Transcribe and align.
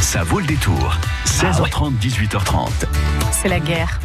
Ça 0.00 0.22
vaut 0.22 0.40
le 0.40 0.46
détour. 0.46 0.96
16h30, 1.26 1.98
18h30. 2.00 2.70
C'est 3.32 3.48
la 3.48 3.60
guerre. 3.60 4.00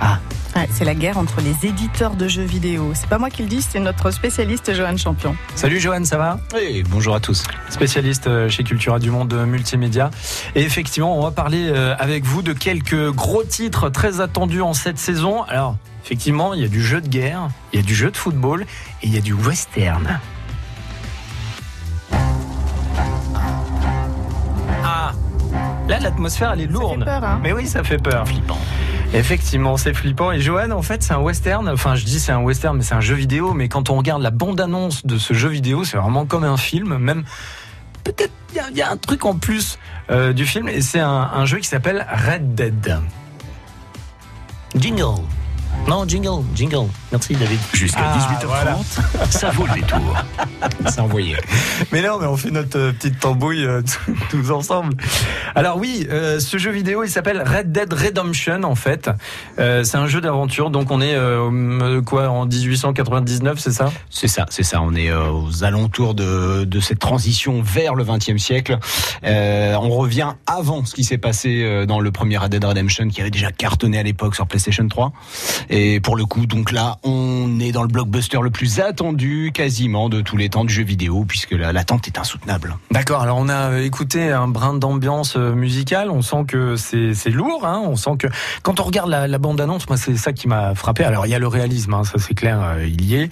Ah. 0.00 0.18
Ouais, 0.56 0.68
c'est 0.70 0.84
la 0.84 0.94
guerre 0.94 1.18
entre 1.18 1.40
les 1.40 1.68
éditeurs 1.68 2.14
de 2.14 2.28
jeux 2.28 2.44
vidéo. 2.44 2.92
C'est 2.94 3.08
pas 3.08 3.18
moi 3.18 3.28
qui 3.30 3.42
le 3.42 3.48
dis, 3.48 3.60
c'est 3.60 3.80
notre 3.80 4.10
spécialiste 4.10 4.72
Johan 4.74 4.96
Champion. 4.96 5.36
Salut 5.54 5.80
Johan, 5.80 6.04
ça 6.04 6.16
va? 6.16 6.38
Oui, 6.54 6.84
bonjour 6.88 7.14
à 7.14 7.20
tous. 7.20 7.44
Spécialiste 7.70 8.26
euh, 8.26 8.48
chez 8.48 8.62
Cultura 8.62 8.98
du 8.98 9.10
Monde 9.10 9.34
Multimédia. 9.46 10.10
Et 10.54 10.62
effectivement, 10.62 11.18
on 11.18 11.22
va 11.22 11.30
parler 11.30 11.68
euh, 11.68 11.94
avec 11.98 12.24
vous 12.24 12.42
de 12.42 12.52
quelques 12.52 13.10
gros 13.10 13.42
titres 13.44 13.90
très 13.90 14.20
attendus 14.20 14.62
en 14.62 14.74
cette 14.74 14.98
saison. 14.98 15.42
Alors, 15.44 15.76
effectivement, 16.04 16.54
il 16.54 16.62
y 16.62 16.64
a 16.64 16.68
du 16.68 16.82
jeu 16.82 17.00
de 17.00 17.08
guerre, 17.08 17.48
il 17.72 17.80
y 17.80 17.82
a 17.82 17.86
du 17.86 17.94
jeu 17.94 18.10
de 18.10 18.16
football 18.16 18.62
et 19.02 19.06
il 19.06 19.14
y 19.14 19.18
a 19.18 19.22
du 19.22 19.32
western. 19.32 20.20
Là, 25.94 26.00
l'atmosphère, 26.00 26.50
elle 26.54 26.62
est 26.62 26.66
lourde. 26.66 26.98
fait 26.98 27.04
peur, 27.04 27.22
hein 27.24 27.38
Mais 27.40 27.52
oui, 27.52 27.68
ça 27.68 27.84
fait 27.84 27.98
peur. 27.98 28.26
Flippant. 28.26 28.58
Effectivement, 29.12 29.76
c'est 29.76 29.94
flippant. 29.94 30.32
Et 30.32 30.40
Johan, 30.40 30.72
en 30.72 30.82
fait, 30.82 31.04
c'est 31.04 31.12
un 31.14 31.20
western. 31.20 31.68
Enfin, 31.68 31.94
je 31.94 32.04
dis 32.04 32.18
c'est 32.18 32.32
un 32.32 32.40
western, 32.40 32.76
mais 32.76 32.82
c'est 32.82 32.96
un 32.96 33.00
jeu 33.00 33.14
vidéo. 33.14 33.54
Mais 33.54 33.68
quand 33.68 33.90
on 33.90 33.96
regarde 33.96 34.20
la 34.20 34.32
bande-annonce 34.32 35.06
de 35.06 35.18
ce 35.18 35.34
jeu 35.34 35.48
vidéo, 35.50 35.84
c'est 35.84 35.96
vraiment 35.96 36.26
comme 36.26 36.42
un 36.42 36.56
film. 36.56 36.96
Même 36.98 37.22
peut-être 38.02 38.32
il 38.50 38.56
y 38.56 38.58
a- 38.58 38.70
il 38.70 38.76
y, 38.76 38.82
a 38.82 38.90
un 38.90 38.96
truc 38.96 39.24
en 39.24 39.36
plus 39.36 39.78
euh, 40.10 40.32
du 40.32 40.46
film. 40.46 40.68
Et 40.68 40.80
c'est 40.80 40.98
un, 40.98 41.30
un 41.32 41.46
jeu 41.46 41.58
qui 41.58 41.68
s'appelle 41.68 42.04
Red 42.28 42.56
Dead. 42.56 42.98
Jingle. 44.76 45.22
Non, 45.86 46.04
jingle, 46.08 46.42
jingle. 46.56 46.88
Merci 47.14 47.34
David. 47.36 47.60
Jusqu'à 47.72 48.00
Ah, 48.02 48.18
18h30, 48.18 48.46
voilà. 48.46 48.76
ça 49.30 49.50
vaut 49.50 49.66
le 49.66 49.74
détour. 49.74 50.16
C'est 50.88 50.98
envoyé. 51.00 51.36
Mais 51.92 52.02
non, 52.02 52.18
mais 52.20 52.26
on 52.26 52.36
fait 52.36 52.50
notre 52.50 52.76
euh, 52.76 52.92
petite 52.92 53.20
tambouille 53.20 53.64
euh, 53.64 53.82
tous 54.30 54.50
ensemble. 54.50 54.94
Alors 55.54 55.76
oui, 55.76 56.08
euh, 56.10 56.40
ce 56.40 56.58
jeu 56.58 56.72
vidéo, 56.72 57.04
il 57.04 57.08
s'appelle 57.08 57.40
Red 57.40 57.70
Dead 57.70 57.92
Redemption 57.92 58.64
en 58.64 58.74
fait. 58.74 59.10
Euh, 59.60 59.84
c'est 59.84 59.96
un 59.96 60.08
jeu 60.08 60.20
d'aventure, 60.20 60.70
donc 60.70 60.90
on 60.90 61.00
est 61.00 61.14
quoi 62.04 62.30
en 62.30 62.46
1899, 62.46 63.60
c'est 63.60 63.70
ça? 63.70 63.92
C'est 64.10 64.26
ça, 64.26 64.46
c'est 64.50 64.64
ça. 64.64 64.82
On 64.82 64.96
est 64.96 65.12
aux 65.12 65.62
alentours 65.62 66.14
de, 66.14 66.64
de 66.64 66.80
cette 66.80 66.98
transition 66.98 67.62
vers 67.62 67.94
le 67.94 68.02
XXe 68.02 68.42
siècle. 68.42 68.76
On 69.22 69.90
revient 69.90 70.32
avant 70.46 70.84
ce 70.84 70.94
qui 70.94 71.04
s'est 71.04 71.18
passé 71.18 71.84
dans 71.86 72.00
le 72.00 72.10
premier 72.10 72.38
Red 72.38 72.50
Dead 72.50 72.64
Redemption, 72.64 73.06
qui 73.06 73.20
avait 73.20 73.30
déjà 73.30 73.52
cartonné 73.52 74.00
à 74.00 74.02
l'époque 74.02 74.34
sur 74.34 74.48
PlayStation 74.48 74.88
3. 74.88 75.12
Et 75.70 76.00
pour 76.00 76.16
le 76.16 76.24
coup, 76.24 76.46
donc 76.46 76.72
là, 76.72 76.96
on 77.04 77.60
est 77.60 77.70
dans 77.72 77.82
le 77.82 77.88
blockbuster 77.88 78.38
le 78.42 78.50
plus 78.50 78.80
attendu 78.80 79.50
quasiment 79.52 80.08
de 80.08 80.20
tous 80.22 80.36
les 80.36 80.48
temps 80.48 80.64
du 80.64 80.72
jeu 80.72 80.82
vidéo, 80.84 81.24
puisque 81.28 81.52
la- 81.52 81.72
l'attente 81.72 82.06
est 82.08 82.18
insoutenable. 82.18 82.76
D'accord. 82.90 83.20
Alors 83.20 83.36
on 83.38 83.48
a 83.48 83.70
euh, 83.72 83.84
écouté 83.84 84.30
un 84.32 84.48
brin 84.48 84.74
d'ambiance 84.74 85.36
euh, 85.36 85.52
musicale. 85.54 86.10
On 86.10 86.22
sent 86.22 86.44
que 86.48 86.76
c'est 86.76 87.12
lourd. 87.30 87.66
Hein 87.66 87.82
on 87.84 87.96
sent 87.96 88.12
que 88.18 88.26
quand 88.62 88.80
on 88.80 88.84
regarde 88.84 89.10
la, 89.10 89.28
la 89.28 89.38
bande 89.38 89.60
annonce, 89.60 89.88
moi 89.88 89.96
c'est 89.98 90.16
ça 90.16 90.32
qui 90.32 90.48
m'a 90.48 90.74
frappé. 90.74 91.04
Alors 91.04 91.26
il 91.26 91.30
y 91.30 91.34
a 91.34 91.38
le 91.38 91.46
réalisme, 91.48 91.94
hein, 91.94 92.04
ça 92.04 92.18
c'est 92.18 92.34
clair, 92.34 92.60
euh, 92.62 92.86
il 92.86 93.04
y 93.04 93.16
est. 93.16 93.28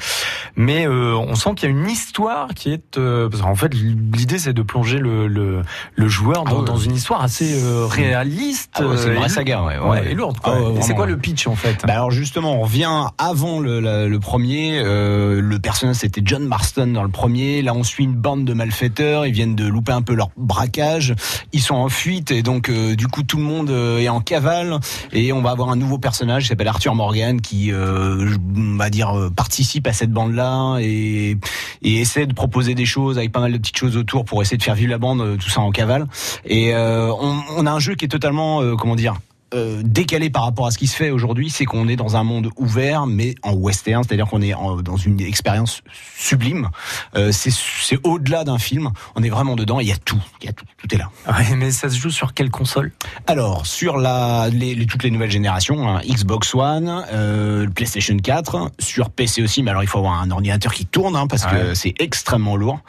Mais 0.57 0.87
euh, 0.87 1.15
on 1.17 1.35
sent 1.35 1.51
qu'il 1.57 1.71
y 1.71 1.73
a 1.73 1.75
une 1.77 1.89
histoire 1.89 2.49
qui 2.55 2.73
est. 2.73 2.99
euh, 2.99 3.29
parce 3.31 3.43
qu'en 3.43 3.55
fait 3.55 3.73
l'idée 3.75 4.39
c'est 4.39 4.53
de 4.53 4.63
plonger 4.63 4.99
le 4.99 5.27
le, 5.29 5.63
le 5.95 6.09
joueur 6.09 6.45
dans, 6.45 6.57
Ah 6.57 6.59
ouais. 6.61 6.65
dans 6.67 6.77
une 6.77 6.95
histoire 6.95 7.23
assez 7.23 7.59
réaliste. 7.89 8.71
Ah 8.75 8.87
ouais, 8.87 8.97
c'est 8.97 9.09
une 9.09 9.15
vraie 9.15 9.29
saga, 9.29 9.63
ouais, 9.63 9.79
ouais, 9.79 10.11
et 10.11 10.15
lourde. 10.15 10.39
Quoi. 10.41 10.57
Ah 10.59 10.79
Et 10.79 10.83
c'est 10.83 10.95
quoi 10.95 11.07
le 11.07 11.17
pitch 11.17 11.47
en 11.47 11.57
fait? 11.57 11.79
Bah 11.87 11.95
alors 11.95 12.11
justement, 12.11 12.55
on 12.57 12.61
revient 12.63 13.07
avant 13.19 13.61
le, 13.63 13.81
le, 13.81 14.21
premier. 14.21 14.79
euh, 14.79 15.41
le 15.41 15.59
personnage 15.59 15.97
c'était 15.97 16.23
John 16.25 16.45
Marston 16.47 16.89
dans 16.89 17.03
le 17.03 17.09
premier. 17.09 17.63
Là, 17.63 17.75
on 17.75 17.83
suit 17.83 18.05
une 18.05 18.15
bande 18.15 18.45
de 18.45 18.53
malfaiteurs. 18.53 19.27
Ils 19.27 19.33
viennent 19.33 19.55
de 19.55 19.67
louper 19.67 19.93
un 19.93 20.03
peu 20.03 20.15
leur 20.15 20.31
braquage. 20.37 21.15
Ils 21.53 21.61
sont 21.61 21.75
en 21.75 21.89
fuite 21.89 22.31
et 22.31 22.43
donc 22.43 22.69
euh, 22.69 22.95
du 22.97 23.07
coup 23.07 23.23
tout 23.23 23.37
le 23.37 23.43
monde 23.45 23.71
euh, 23.71 23.99
est 23.99 24.09
en 24.09 24.21
cavale. 24.21 24.79
Et 25.13 25.33
on 25.33 25.43
va 25.43 25.51
avoir 25.51 25.71
un 25.71 25.77
nouveau 25.77 25.99
personnage 25.99 26.43
qui 26.43 26.49
s'appelle 26.49 26.69
Arthur 26.69 26.95
Morgan 26.95 27.41
qui, 27.41 27.73
euh, 27.73 28.35
on 28.57 28.77
va 28.77 28.91
dire, 28.91 29.17
euh, 29.17 29.31
participe 29.31 29.87
à 29.87 29.93
cette 29.93 30.11
bande-là 30.11 30.79
et, 30.81 31.37
et 31.83 32.01
essaie 32.01 32.27
de 32.27 32.35
proposer 32.35 32.75
des 32.75 32.87
choses 32.87 33.19
avec 33.19 33.33
pas 33.33 33.41
mal 33.41 33.53
de 33.53 33.59
petites 33.59 33.77
choses 33.79 33.97
autour 33.97 34.25
pour 34.25 34.43
essayer 34.43 34.57
de 34.59 34.63
faire 34.63 34.75
vivre 34.75 34.91
la 34.91 34.99
bande, 34.99 35.39
tout 35.39 35.49
ça 35.49 35.61
en 35.61 35.71
cavale. 35.71 36.07
Et 36.45 36.75
on, 36.75 37.41
on 37.57 37.67
a 37.67 37.71
un 37.71 37.79
jeu 37.79 37.95
qui 37.95 38.05
est 38.05 38.09
totalement, 38.09 38.77
comment 38.77 38.97
dire, 38.97 39.15
euh, 39.55 39.81
décalé 39.85 40.31
par 40.31 40.45
rapport 40.45 40.67
à 40.67 40.71
ce 40.71 40.79
qui 40.79 40.87
se 40.87 40.97
fait 40.97 41.11
aujourd'hui, 41.11 41.51
c'est 41.51 41.65
qu'on 41.65 41.89
est 41.89 41.97
dans 41.97 42.17
un 42.17 42.25
monde 42.25 42.49
ouvert, 42.57 43.07
mais 43.07 43.35
en 43.43 43.53
western, 43.53 44.03
c'est-à-dire 44.05 44.27
qu'on 44.27 44.43
est 44.43 44.55
en- 44.55 44.77
dans 44.83 44.97
une 44.97 45.21
expérience 45.21 45.83
sublime. 46.17 46.69
Euh, 47.17 47.31
c'est 47.33 47.51
c'est 47.53 47.99
au-delà 48.05 48.45
d'un 48.45 48.59
film. 48.59 48.91
On 49.17 49.23
est 49.23 49.29
vraiment 49.31 49.57
dedans. 49.57 49.81
Il 49.81 49.89
y 49.89 49.93
a 49.93 49.97
tout, 49.97 50.21
il 50.41 50.47
y 50.47 50.49
a 50.49 50.53
tout, 50.53 50.65
tout 50.79 50.95
est 50.95 50.99
là. 50.99 51.11
Ouais, 51.29 51.55
Mais 51.57 51.71
ça 51.71 51.89
se 51.91 51.99
joue 51.99 52.11
sur 52.11 52.35
quelle 52.35 52.51
console? 52.51 52.93
Alors 53.27 53.67
sur 53.67 53.97
la 53.99 54.49
les, 54.51 54.75
les- 54.75 54.87
toutes 54.87 55.03
les 55.03 55.11
nouvelles 55.11 55.31
générations, 55.31 55.89
hein, 55.89 56.01
Xbox 56.09 56.55
One, 56.55 57.05
euh, 57.13 57.67
PlayStation 57.69 58.17
4, 58.17 58.71
sur 58.79 59.11
PC 59.11 59.43
aussi. 59.43 59.63
Mais 59.63 59.71
alors 59.71 59.83
il 59.83 59.89
faut 59.89 59.99
avoir 59.99 60.21
un 60.21 60.31
ordinateur 60.31 60.73
qui 60.73 60.87
tourne 60.87 61.17
hein, 61.17 61.27
parce 61.27 61.45
Ouais. 61.45 61.51
que 61.51 61.75
c'est 61.75 61.95
extrêmement 61.99 62.57
lourd. 62.57 62.81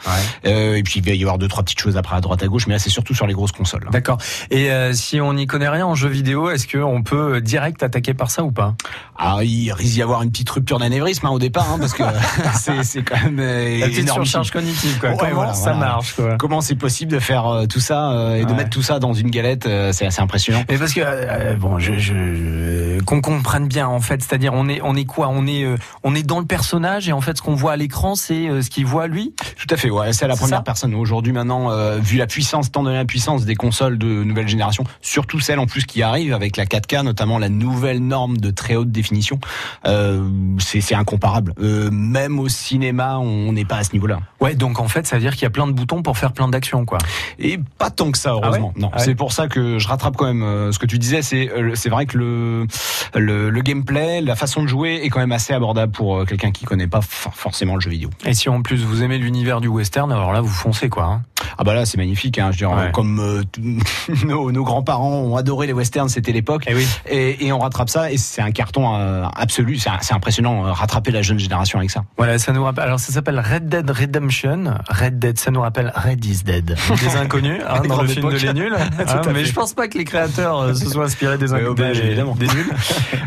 Et 0.44 0.82
puis 0.84 1.00
il 1.00 1.04
va 1.04 1.12
y 1.14 1.22
avoir 1.22 1.38
deux 1.38 1.48
trois 1.48 1.62
petites 1.64 1.80
choses 1.80 1.96
après 1.96 2.16
à 2.16 2.20
droite 2.20 2.42
à 2.42 2.46
gauche, 2.46 2.66
mais 2.66 2.74
là 2.74 2.78
c'est 2.78 2.90
surtout 2.90 3.14
sur 3.14 3.26
les 3.26 3.34
grosses 3.34 3.52
consoles. 3.52 3.88
D'accord. 3.90 4.18
Et 4.50 4.68
si 4.92 5.20
on 5.20 5.32
n'y 5.34 5.46
connaît 5.46 5.68
rien 5.68 5.86
en 5.86 5.94
jeu 5.94 6.08
vidéo, 6.08 6.50
est-ce 6.54 6.66
qu'on 6.66 7.02
peut 7.02 7.40
direct 7.40 7.82
attaquer 7.82 8.14
par 8.14 8.30
ça 8.30 8.42
ou 8.44 8.50
pas? 8.52 8.74
Ah, 9.18 9.38
il 9.42 9.70
risque 9.72 9.92
d'y 9.94 10.02
avoir 10.02 10.22
une 10.22 10.30
petite 10.30 10.50
rupture 10.50 10.78
d'anévrisme 10.78 11.26
hein, 11.26 11.30
au 11.30 11.38
départ, 11.38 11.70
hein, 11.70 11.76
parce 11.78 11.92
que 11.94 12.02
c'est 12.82 13.02
quand 13.02 13.20
même 13.22 13.38
euh, 13.38 13.78
La 13.78 13.86
petite 13.86 14.00
énorme. 14.00 14.24
surcharge 14.24 14.50
cognitive, 14.50 14.98
quoi. 14.98 15.10
Ouais, 15.10 15.16
Comment 15.18 15.34
voilà, 15.34 15.54
ça 15.54 15.72
voilà. 15.72 15.78
marche, 15.78 16.14
quoi? 16.14 16.36
Comment 16.38 16.60
c'est 16.60 16.74
possible 16.74 17.12
de 17.12 17.18
faire 17.18 17.46
euh, 17.46 17.66
tout 17.66 17.80
ça 17.80 18.10
euh, 18.12 18.36
et 18.36 18.44
de 18.44 18.52
mettre 18.52 18.70
tout 18.70 18.82
ça 18.82 18.98
dans 18.98 19.12
une 19.12 19.30
galette 19.30 19.66
euh, 19.66 19.92
C'est 19.92 20.06
assez 20.06 20.20
impressionnant. 20.20 20.64
Mais 20.68 20.78
parce 20.78 20.92
que 20.94 21.54
bon, 21.56 21.78
je, 21.78 21.94
je- 21.94 22.14
je- 22.14 23.00
qu'on 23.04 23.20
comprenne 23.20 23.68
bien 23.68 23.86
en 23.88 24.00
fait, 24.00 24.22
c'est-à-dire 24.22 24.52
on 24.54 24.68
est 24.68 24.80
on 24.82 24.94
est 24.94 25.04
quoi? 25.04 25.28
On 25.30 25.46
est 25.46 25.66
on 26.02 26.14
est 26.14 26.22
dans 26.22 26.38
le 26.40 26.46
personnage 26.46 27.08
et 27.08 27.12
en 27.12 27.20
fait 27.20 27.36
ce 27.36 27.42
qu'on 27.42 27.54
voit 27.54 27.72
à 27.72 27.76
l'écran 27.76 28.14
c'est 28.14 28.62
ce 28.62 28.70
qu'il 28.70 28.86
voit 28.86 29.06
lui? 29.06 29.34
Tout 29.56 29.66
à 29.70 29.76
fait, 29.76 29.90
ouais. 29.90 30.12
C'est 30.12 30.26
la 30.28 30.36
première 30.36 30.62
personne 30.62 30.94
aujourd'hui 30.94 31.32
maintenant, 31.32 31.70
vu 31.98 32.16
la 32.18 32.26
puissance, 32.26 32.70
tant 32.72 32.82
de 32.82 32.90
la 32.90 33.04
puissance 33.04 33.44
des 33.44 33.54
consoles 33.54 33.98
de 33.98 34.06
nouvelle 34.24 34.48
génération, 34.48 34.84
surtout 35.00 35.40
celles 35.40 35.58
en 35.58 35.66
plus 35.66 35.84
qui 35.86 36.02
arrivent 36.02 36.34
avec 36.34 36.43
la 36.56 36.64
4K, 36.66 37.02
notamment 37.02 37.38
la 37.38 37.48
nouvelle 37.48 37.98
norme 38.00 38.36
de 38.38 38.50
très 38.50 38.76
haute 38.76 38.90
définition. 38.92 39.38
Euh, 39.86 40.28
c'est 40.58 40.94
incomparable. 40.94 41.52
Euh, 41.60 41.90
même 41.90 42.38
au 42.38 42.48
cinéma, 42.48 43.18
on 43.18 43.52
n'est 43.52 43.64
pas 43.64 43.76
à 43.76 43.84
ce 43.84 43.92
niveau-là. 43.92 44.20
Ouais, 44.40 44.54
donc 44.54 44.78
en 44.80 44.88
fait 44.88 45.06
ça 45.06 45.16
veut 45.16 45.22
dire 45.22 45.32
qu'il 45.32 45.42
y 45.42 45.46
a 45.46 45.50
plein 45.50 45.66
de 45.66 45.72
boutons 45.72 46.02
pour 46.02 46.16
faire 46.18 46.32
plein 46.32 46.48
d'actions 46.48 46.84
quoi. 46.84 46.98
Et 47.38 47.58
pas 47.78 47.90
tant 47.90 48.10
que 48.10 48.18
ça, 48.18 48.30
heureusement. 48.30 48.72
Ah 48.74 48.76
ouais 48.78 48.82
non, 48.82 48.90
Ah 48.92 48.98
ouais. 48.98 49.04
c'est 49.04 49.14
pour 49.14 49.32
ça 49.32 49.48
que 49.48 49.78
je 49.78 49.88
rattrape 49.88 50.16
quand 50.16 50.26
même 50.26 50.42
euh, 50.42 50.72
ce 50.72 50.78
que 50.78 50.86
tu 50.86 50.98
disais. 50.98 51.22
C'est 51.22 51.50
c'est 51.74 51.88
vrai 51.88 52.06
que 52.06 52.18
le, 52.18 52.66
le 53.14 53.50
le 53.50 53.60
gameplay, 53.62 54.20
la 54.20 54.36
façon 54.36 54.62
de 54.62 54.68
jouer 54.68 55.00
est 55.02 55.08
quand 55.08 55.20
même 55.20 55.32
assez 55.32 55.52
abordable 55.52 55.92
pour 55.92 56.24
quelqu'un 56.26 56.50
qui 56.50 56.64
connaît 56.64 56.86
pas 56.86 57.00
for- 57.00 57.34
forcément 57.34 57.74
le 57.74 57.80
jeu 57.80 57.90
vidéo. 57.90 58.10
Et 58.24 58.34
si 58.34 58.48
en 58.48 58.62
plus 58.62 58.84
vous 58.84 59.02
aimez 59.02 59.18
l'univers 59.18 59.60
du 59.60 59.68
western, 59.68 60.10
alors 60.12 60.32
là 60.32 60.40
vous 60.40 60.48
foncez 60.48 60.88
quoi. 60.88 61.04
hein. 61.04 61.22
Ah 61.58 61.64
bah 61.64 61.74
là 61.74 61.86
c'est 61.86 61.96
magnifique. 61.98 62.38
Hein, 62.38 62.50
je 62.52 62.64
veux 62.64 62.68
dire, 62.70 62.76
Ouais. 62.76 62.90
comme 62.92 63.20
euh, 63.20 63.42
nos, 64.26 64.50
nos 64.52 64.64
grands-parents 64.64 65.12
ont 65.22 65.36
adoré 65.36 65.66
les 65.66 65.72
westerns, 65.72 66.08
c'était 66.08 66.32
l'époque. 66.32 66.64
Eh 66.66 66.74
oui. 66.74 66.86
Et, 67.08 67.46
et 67.46 67.52
on 67.52 67.58
rattrape 67.58 67.88
ça 67.88 68.10
et 68.10 68.16
c'est 68.18 68.42
un 68.42 68.50
carton 68.50 68.94
euh, 68.96 69.24
absolu. 69.36 69.78
C'est 69.78 70.14
impressionnant 70.14 70.66
euh, 70.66 70.72
rattraper 70.72 71.10
la 71.10 71.22
jeune 71.22 71.38
génération 71.38 71.78
avec 71.78 71.90
ça. 71.90 72.04
Voilà, 72.16 72.38
ça 72.38 72.52
nous 72.52 72.64
rappelle. 72.64 72.84
Alors 72.84 73.00
ça 73.00 73.12
s'appelle 73.12 73.38
Red 73.40 73.68
Dead 73.68 73.88
Redemption. 73.90 74.74
Red 74.88 75.18
Dead, 75.18 75.38
ça 75.38 75.50
nous 75.50 75.60
rappelle 75.60 75.92
Red 75.94 76.24
is 76.24 76.42
Dead. 76.44 76.76
Des 77.00 77.16
inconnus 77.16 77.60
hein, 77.68 77.80
dans 77.88 78.02
le 78.02 78.08
film 78.08 78.30
de. 78.30 78.36
Les 78.36 78.52
Nuls. 78.54 78.76
Hein, 79.06 79.20
mais 79.32 79.44
je 79.44 79.52
pense 79.52 79.74
pas 79.74 79.86
que 79.88 79.98
les 79.98 80.04
créateurs 80.04 80.74
se 80.76 80.88
soient 80.88 81.04
inspirés 81.04 81.36
des, 81.38 81.52
inconnus 81.52 81.96
des, 81.96 82.14
des 82.14 82.54
Nuls. 82.54 82.72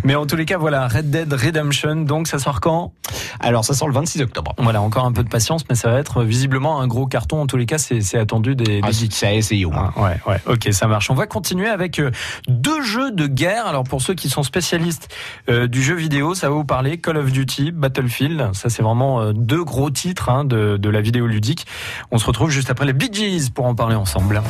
Mais 0.04 0.16
en 0.16 0.26
tous 0.26 0.36
les 0.36 0.46
cas, 0.46 0.58
voilà, 0.58 0.88
Red 0.88 1.10
Dead 1.12 1.32
Redemption. 1.32 1.96
Donc 1.98 2.28
ça 2.28 2.40
sort 2.40 2.62
quand? 2.62 2.94
Alors 3.40 3.64
ça 3.64 3.74
sort 3.74 3.88
le 3.88 3.94
26 3.94 4.22
octobre. 4.22 4.54
Voilà, 4.58 4.82
encore 4.82 5.06
un 5.06 5.12
peu 5.12 5.24
de 5.24 5.30
patience, 5.30 5.64
mais 5.70 5.76
ça 5.76 5.90
va 5.92 6.00
être 6.00 6.24
visiblement 6.24 6.82
un 6.82 6.88
gros 6.88 7.06
carton. 7.08 7.42
En 7.42 7.48
tous 7.48 7.58
les 7.58 7.66
cas, 7.66 7.78
c'est 7.78 8.17
c'est 8.18 8.22
attendu 8.24 8.56
des, 8.56 8.64
des 8.64 8.80
Ah, 8.84 8.92
geeks. 8.92 9.14
c'est 9.14 9.28
à 9.28 9.34
essayer 9.34 9.66
au 9.66 9.72
moins. 9.72 9.94
Ah, 9.96 10.02
ouais, 10.02 10.20
ouais, 10.28 10.40
ok, 10.48 10.70
ça 10.72 10.88
marche. 10.88 11.10
On 11.12 11.14
va 11.14 11.28
continuer 11.28 11.68
avec 11.68 12.00
euh, 12.00 12.10
deux 12.48 12.82
jeux 12.82 13.12
de 13.12 13.28
guerre. 13.28 13.68
Alors 13.68 13.84
pour 13.84 14.02
ceux 14.02 14.16
qui 14.16 14.28
sont 14.30 14.42
spécialistes 14.44 15.08
euh, 15.50 15.68
du 15.68 15.84
jeu 15.84 15.94
vidéo, 15.96 16.34
ça 16.34 16.50
va 16.50 16.56
vous 16.56 16.66
parler 16.66 16.98
Call 16.98 17.18
of 17.18 17.32
Duty, 17.32 17.72
Battlefield. 17.72 18.50
Ça 18.54 18.70
c'est 18.70 18.82
vraiment 18.82 19.22
euh, 19.22 19.34
deux 19.34 19.64
gros 19.64 19.92
titres 19.92 20.30
hein, 20.30 20.46
de, 20.46 20.78
de 20.78 20.90
la 20.90 21.02
vidéo 21.02 21.28
ludique. 21.28 21.68
On 22.12 22.18
se 22.18 22.26
retrouve 22.26 22.50
juste 22.50 22.72
après 22.72 22.86
les 22.86 22.94
Bee 22.94 23.10
Gees 23.14 23.52
pour 23.54 23.66
en 23.66 23.76
parler 23.76 23.96
ensemble. 23.96 24.42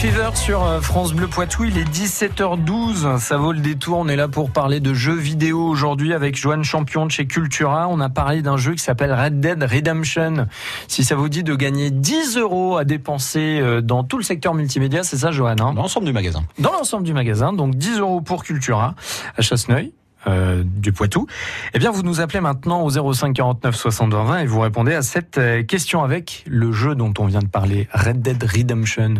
Fever 0.00 0.30
sur 0.34 0.64
euh, 0.64 0.80
France 0.80 1.12
Bleu 1.12 1.26
Poitou, 1.26 1.64
il 1.64 1.76
est 1.76 1.84
17h12. 1.84 3.18
Ça 3.18 3.36
vaut 3.36 3.52
le 3.52 3.60
détour. 3.60 3.98
On 3.98 4.08
est 4.08 4.16
là 4.16 4.28
pour 4.28 4.50
parler 4.50 4.80
de 4.80 4.94
jeux 4.94 5.12
vidéo 5.12 5.62
aujourd'hui 5.62 6.14
avec 6.14 6.38
Joanne 6.38 6.64
Champion 6.64 7.04
de 7.04 7.10
chez 7.10 7.26
Cultura. 7.26 7.86
On 7.86 8.00
a 8.00 8.08
parlé 8.08 8.40
d'un 8.40 8.56
jeu 8.56 8.72
qui 8.72 8.82
s'appelle 8.82 9.12
Red 9.12 9.40
Dead 9.40 9.62
Redemption. 9.62 10.46
Si 10.88 11.04
ça 11.04 11.16
vous 11.16 11.28
dit 11.28 11.42
de 11.44 11.54
gagner 11.54 11.90
10 11.90 12.38
euros 12.38 12.78
à 12.78 12.84
dépenser 12.84 13.60
euh, 13.60 13.82
dans 13.82 14.02
tout 14.02 14.16
le 14.16 14.24
secteur 14.24 14.54
multimédia, 14.54 15.02
c'est 15.02 15.18
ça, 15.18 15.32
Joanne 15.32 15.60
hein? 15.60 15.74
Dans 15.74 15.82
l'ensemble 15.82 16.06
du 16.06 16.14
magasin. 16.14 16.44
Dans 16.58 16.72
l'ensemble 16.72 17.04
du 17.04 17.12
magasin, 17.12 17.52
donc 17.52 17.74
10 17.74 17.98
euros 17.98 18.22
pour 18.22 18.42
Cultura 18.42 18.94
à 19.36 19.42
Chasseneuil. 19.42 19.92
Euh, 20.26 20.62
du 20.66 20.92
Poitou, 20.92 21.26
eh 21.72 21.78
bien 21.78 21.90
vous 21.90 22.02
nous 22.02 22.20
appelez 22.20 22.42
maintenant 22.42 22.82
au 22.82 22.90
05 22.90 23.32
49 23.32 23.74
60 23.74 24.12
20 24.12 24.38
et 24.40 24.46
vous 24.46 24.60
répondez 24.60 24.92
à 24.92 25.00
cette 25.00 25.38
euh, 25.38 25.62
question 25.62 26.04
avec 26.04 26.44
le 26.46 26.72
jeu 26.72 26.94
dont 26.94 27.14
on 27.18 27.24
vient 27.24 27.40
de 27.40 27.46
parler, 27.46 27.88
Red 27.94 28.20
Dead 28.20 28.42
Redemption. 28.42 29.14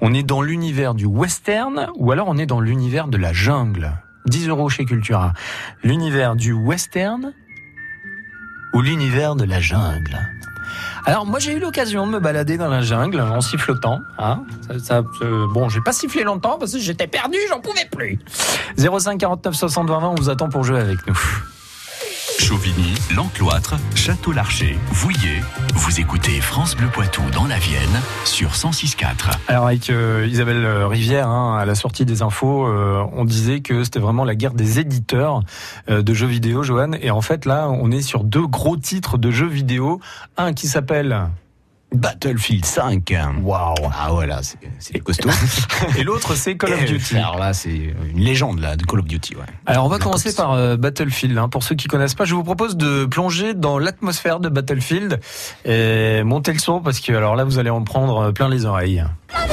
On 0.00 0.14
est 0.14 0.22
dans 0.22 0.40
l'univers 0.40 0.94
du 0.94 1.04
western 1.04 1.88
ou 1.96 2.12
alors 2.12 2.28
on 2.28 2.38
est 2.38 2.46
dans 2.46 2.60
l'univers 2.60 3.08
de 3.08 3.18
la 3.18 3.34
jungle? 3.34 3.92
10 4.24 4.48
euros 4.48 4.70
chez 4.70 4.86
Cultura. 4.86 5.34
L'univers 5.84 6.34
du 6.34 6.52
western 6.52 7.34
ou 8.72 8.80
l'univers 8.80 9.36
de 9.36 9.44
la 9.44 9.60
jungle? 9.60 10.18
Alors 11.08 11.24
moi 11.24 11.38
j'ai 11.38 11.52
eu 11.52 11.58
l'occasion 11.58 12.06
de 12.06 12.12
me 12.12 12.20
balader 12.20 12.58
dans 12.58 12.68
la 12.68 12.82
jungle 12.82 13.18
en 13.18 13.40
sifflotant. 13.40 14.00
Hein 14.18 14.42
ça, 14.68 14.78
ça, 14.78 15.02
euh, 15.22 15.46
bon, 15.54 15.70
j'ai 15.70 15.80
pas 15.80 15.92
sifflé 15.92 16.22
longtemps 16.22 16.58
parce 16.58 16.72
que 16.72 16.78
j'étais 16.78 17.06
perdu, 17.06 17.38
j'en 17.48 17.60
pouvais 17.60 17.88
plus. 17.90 18.18
05 18.76 19.18
49 19.18 19.54
60 19.54 19.88
20 19.88 20.06
on 20.06 20.14
vous 20.16 20.28
attend 20.28 20.50
pour 20.50 20.64
jouer 20.64 20.80
avec 20.80 20.98
nous. 21.06 21.18
Chauvigny, 22.38 22.94
L'Encloître, 23.14 23.76
Château-Larcher, 23.94 24.78
Vouillé. 24.92 25.42
Vous 25.74 26.00
écoutez 26.00 26.40
France 26.40 26.76
Bleu 26.76 26.88
Poitou 26.88 27.22
dans 27.32 27.46
la 27.46 27.58
Vienne 27.58 28.00
sur 28.24 28.52
106.4. 28.52 29.30
Alors 29.48 29.66
avec 29.66 29.90
euh, 29.90 30.26
Isabelle 30.28 30.66
Rivière, 30.66 31.28
hein, 31.28 31.58
à 31.58 31.64
la 31.64 31.74
sortie 31.74 32.04
des 32.04 32.22
infos, 32.22 32.66
euh, 32.66 33.04
on 33.12 33.24
disait 33.24 33.60
que 33.60 33.84
c'était 33.84 33.98
vraiment 33.98 34.24
la 34.24 34.34
guerre 34.34 34.54
des 34.54 34.78
éditeurs 34.78 35.42
euh, 35.90 36.02
de 36.02 36.14
jeux 36.14 36.26
vidéo, 36.26 36.62
Johan. 36.62 36.92
Et 37.00 37.10
en 37.10 37.20
fait 37.20 37.44
là, 37.44 37.68
on 37.68 37.90
est 37.90 38.02
sur 38.02 38.24
deux 38.24 38.46
gros 38.46 38.76
titres 38.76 39.18
de 39.18 39.30
jeux 39.30 39.48
vidéo. 39.48 40.00
Un 40.36 40.52
qui 40.52 40.68
s'appelle 40.68 41.28
Battlefield 41.94 42.64
5. 42.66 43.14
Waouh 43.42 43.74
Ah 43.92 44.08
voilà, 44.10 44.40
c'est 44.78 44.98
costaud. 44.98 45.30
Et 45.98 46.04
l'autre 46.04 46.34
c'est 46.34 46.56
Call 46.56 46.74
of 46.74 46.84
Duty. 46.84 47.16
Alors 47.16 47.38
là, 47.38 47.54
c'est 47.54 47.70
une 47.70 48.20
légende 48.20 48.60
là 48.60 48.76
de 48.76 48.84
Call 48.84 49.00
of 49.00 49.06
Duty. 49.06 49.36
Ouais. 49.36 49.42
Alors 49.66 49.86
on 49.86 49.88
va 49.88 49.98
commencer 49.98 50.34
par 50.34 50.52
euh, 50.52 50.76
Battlefield. 50.76 51.38
Hein. 51.38 51.48
Pour 51.48 51.62
ceux 51.62 51.74
qui 51.74 51.88
connaissent 51.88 52.14
pas, 52.14 52.24
je 52.26 52.34
vous 52.34 52.44
propose 52.44 52.76
de 52.76 53.06
plonger 53.06 53.54
dans 53.54 53.78
l'atmosphère 53.78 54.38
de 54.40 54.48
Battlefield 54.48 55.20
et 55.64 56.22
monter 56.24 56.52
le 56.52 56.58
son 56.58 56.80
parce 56.80 57.00
que 57.00 57.12
alors 57.12 57.36
là 57.36 57.44
vous 57.44 57.58
allez 57.58 57.70
en 57.70 57.82
prendre 57.82 58.32
plein 58.32 58.48
les 58.48 58.66
oreilles. 58.66 59.04
Voilà. 59.30 59.48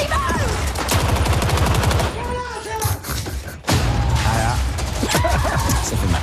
Ça 5.84 5.96
fait 5.96 6.12
mal. 6.12 6.22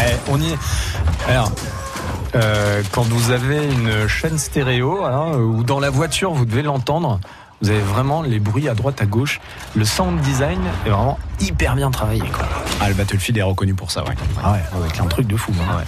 Eh, 0.00 0.30
on 0.30 0.40
y 0.40 0.52
est. 0.52 0.58
Alors. 1.28 1.52
Euh, 2.34 2.82
quand 2.92 3.02
vous 3.02 3.30
avez 3.30 3.62
une 3.70 4.08
chaîne 4.08 4.38
stéréo 4.38 5.04
hein, 5.04 5.36
ou 5.36 5.64
dans 5.64 5.78
la 5.80 5.90
voiture 5.90 6.32
vous 6.32 6.46
devez 6.46 6.62
l'entendre 6.62 7.20
vous 7.60 7.68
avez 7.68 7.80
vraiment 7.80 8.22
les 8.22 8.40
bruits 8.40 8.70
à 8.70 8.74
droite 8.74 9.02
à 9.02 9.06
gauche 9.06 9.38
le 9.74 9.84
sound 9.84 10.18
design 10.22 10.58
est 10.86 10.88
vraiment 10.88 11.18
hyper 11.40 11.76
bien 11.76 11.90
travaillé 11.90 12.22
quoi. 12.22 12.46
Ah 12.80 12.88
le 12.88 12.94
Battlefield 12.94 13.36
est 13.36 13.42
reconnu 13.42 13.74
pour 13.74 13.90
ça 13.90 14.02
ouais. 14.04 14.14
Ah 14.42 14.52
ouais, 14.52 14.62
avec 14.80 14.98
un 14.98 15.04
truc 15.06 15.26
de 15.26 15.36
fou. 15.36 15.52
Hein. 15.60 15.76
Ouais, 15.76 15.84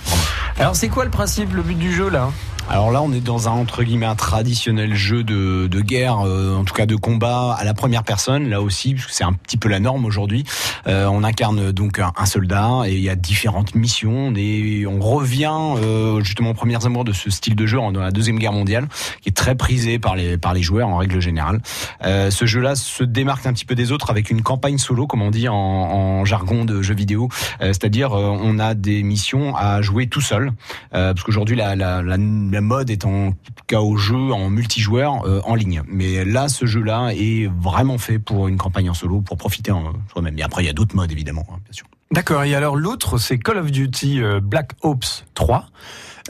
Alors 0.62 0.76
c'est 0.76 0.88
quoi 0.88 1.04
le 1.06 1.10
principe, 1.10 1.54
le 1.54 1.62
but 1.62 1.78
du 1.78 1.92
jeu 1.94 2.10
là? 2.10 2.28
Alors 2.70 2.90
là, 2.90 3.02
on 3.02 3.12
est 3.12 3.20
dans 3.20 3.48
un 3.48 3.52
entre 3.52 3.82
guillemets 3.84 4.06
un 4.06 4.14
traditionnel 4.14 4.94
jeu 4.94 5.22
de, 5.22 5.66
de 5.66 5.80
guerre, 5.80 6.20
euh, 6.20 6.56
en 6.56 6.64
tout 6.64 6.72
cas 6.72 6.86
de 6.86 6.96
combat 6.96 7.52
à 7.52 7.62
la 7.62 7.74
première 7.74 8.04
personne. 8.04 8.48
Là 8.48 8.62
aussi, 8.62 8.94
parce 8.94 9.12
c'est 9.12 9.22
un 9.24 9.34
petit 9.34 9.58
peu 9.58 9.68
la 9.68 9.80
norme 9.80 10.06
aujourd'hui. 10.06 10.44
Euh, 10.86 11.06
on 11.06 11.24
incarne 11.24 11.72
donc 11.72 11.98
un, 11.98 12.12
soldat 12.24 12.82
et 12.86 12.94
il 12.94 13.02
y 13.02 13.10
a 13.10 13.16
différentes 13.16 13.74
missions. 13.74 14.32
Et 14.36 14.86
on 14.86 14.98
revient 14.98 15.52
euh, 15.76 16.20
justement 16.24 16.50
aux 16.50 16.54
premières 16.54 16.86
amours 16.86 17.04
de 17.04 17.12
ce 17.12 17.30
style 17.30 17.54
de 17.54 17.66
jeu 17.66 17.76
dans 17.76 18.00
la 18.00 18.10
deuxième 18.10 18.38
guerre 18.38 18.52
mondiale, 18.52 18.88
qui 19.20 19.28
est 19.28 19.32
très 19.36 19.54
prisé 19.54 19.98
par 19.98 20.16
les 20.16 20.38
par 20.38 20.54
les 20.54 20.62
joueurs 20.62 20.88
en 20.88 20.96
règle 20.96 21.20
générale. 21.20 21.60
Euh, 22.02 22.30
ce 22.30 22.46
jeu-là 22.46 22.76
se 22.76 23.04
démarque 23.04 23.46
un 23.46 23.52
petit 23.52 23.66
peu 23.66 23.74
des 23.74 23.92
autres 23.92 24.10
avec 24.10 24.30
une 24.30 24.42
campagne 24.42 24.78
solo, 24.78 25.06
comme 25.06 25.22
on 25.22 25.30
dit 25.30 25.48
en, 25.48 25.54
en 25.54 26.24
jargon 26.24 26.64
de 26.64 26.80
jeu 26.80 26.94
vidéo. 26.94 27.28
Euh, 27.60 27.68
c'est-à-dire, 27.68 28.12
on 28.12 28.58
a 28.58 28.74
des 28.74 29.02
missions 29.02 29.54
à 29.54 29.82
jouer 29.82 30.06
tout 30.06 30.20
seul, 30.22 30.52
parce 30.90 31.22
qu'aujourd'hui 31.22 31.56
la, 31.56 31.76
la, 31.76 32.02
la 32.02 32.16
la 32.54 32.60
mode 32.60 32.88
est 32.90 33.04
en 33.04 33.32
tout 33.32 33.64
cas 33.66 33.80
au 33.80 33.96
jeu 33.96 34.32
en 34.32 34.48
multijoueur 34.48 35.26
euh, 35.26 35.40
en 35.44 35.54
ligne. 35.54 35.82
Mais 35.86 36.24
là, 36.24 36.48
ce 36.48 36.64
jeu-là 36.64 37.10
est 37.10 37.50
vraiment 37.60 37.98
fait 37.98 38.18
pour 38.18 38.48
une 38.48 38.56
campagne 38.56 38.88
en 38.88 38.94
solo, 38.94 39.20
pour 39.20 39.36
profiter 39.36 39.72
en 39.72 39.92
soi-même. 40.12 40.38
Et 40.38 40.42
après, 40.42 40.62
il 40.62 40.66
y 40.66 40.70
a 40.70 40.72
d'autres 40.72 40.96
modes 40.96 41.12
évidemment, 41.12 41.46
hein, 41.50 41.58
bien 41.64 41.72
sûr. 41.72 41.86
D'accord. 42.12 42.44
Et 42.44 42.54
alors 42.54 42.76
l'autre, 42.76 43.18
c'est 43.18 43.38
Call 43.38 43.58
of 43.58 43.70
Duty 43.70 44.22
euh, 44.22 44.40
Black 44.40 44.72
Ops 44.82 45.24
3. 45.34 45.66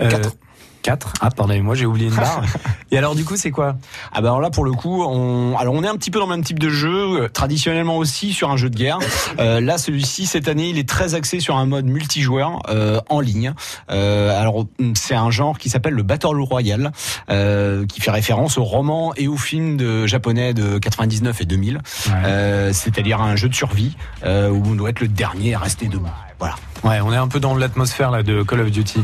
Euh, 0.01 0.11
4. 0.11 0.37
4. 0.85 1.15
Ah, 1.21 1.31
pardonnez-moi, 1.31 1.75
j'ai 1.75 1.87
oublié 1.87 2.09
une 2.09 2.15
barre. 2.15 2.43
Et 2.91 2.99
alors, 2.99 3.15
du 3.15 3.25
coup, 3.25 3.37
c'est 3.37 3.51
quoi? 3.51 3.77
Ah 4.13 4.21
ben 4.21 4.29
alors 4.29 4.41
là, 4.41 4.51
pour 4.51 4.65
le 4.65 4.73
coup, 4.73 5.03
on, 5.03 5.57
alors 5.57 5.75
on 5.75 5.83
est 5.83 5.89
un 5.89 5.97
petit 5.97 6.11
peu 6.11 6.21
dans 6.21 6.27
le 6.27 6.37
même 6.37 6.45
type 6.45 6.59
de 6.59 6.69
jeu, 6.69 7.23
euh, 7.23 7.29
traditionnellement 7.29 7.97
aussi 7.97 8.33
sur 8.33 8.51
un 8.51 8.57
jeu 8.57 8.69
de 8.69 8.77
guerre. 8.77 8.99
Euh, 9.41 9.61
là, 9.61 9.79
celui-ci, 9.79 10.27
cette 10.27 10.47
année, 10.47 10.69
il 10.69 10.79
est 10.79 10.89
très 10.89 11.15
axé 11.15 11.41
sur 11.41 11.57
un 11.57 11.65
mode 11.65 11.87
multijoueur 11.87 12.61
euh, 12.69 13.01
en 13.09 13.21
ligne. 13.21 13.55
Euh, 13.91 14.39
alors, 14.39 14.67
c'est 14.95 15.15
un 15.15 15.31
genre 15.31 15.59
qui 15.59 15.71
s'appelle 15.71 15.95
le 15.95 16.03
Battle 16.03 16.39
Royale, 16.39 16.93
euh, 17.31 17.87
qui 17.87 18.03
fait 18.03 18.11
référence 18.11 18.59
au 18.59 18.65
roman 18.65 19.15
et 19.17 19.27
au 19.27 19.39
film 19.39 19.79
de 19.79 20.07
japonais 20.07 20.53
de 20.53 20.79
99 20.79 21.41
et 21.41 21.45
2000. 21.47 21.81
Ouais. 22.07 22.73
C'est-à-dire 22.73 23.23
un 23.23 23.37
jeu 23.37 23.49
de 23.49 23.55
survie 23.55 23.97
où 24.23 24.29
on 24.29 24.75
doit 24.75 24.91
être 24.91 25.01
le 25.01 25.09
dernier 25.09 25.55
à 25.55 25.59
rester 25.59 25.89
debout. 25.89 26.11
Voilà. 26.39 26.57
Ouais, 26.85 27.01
on 27.01 27.13
est 27.13 27.17
un 27.17 27.29
peu 27.29 27.41
dans 27.41 27.57
l'atmosphère 27.57 28.11
là 28.11 28.23
de 28.23 28.43
Call 28.43 28.61
of 28.61 28.71
Duty. 28.71 29.03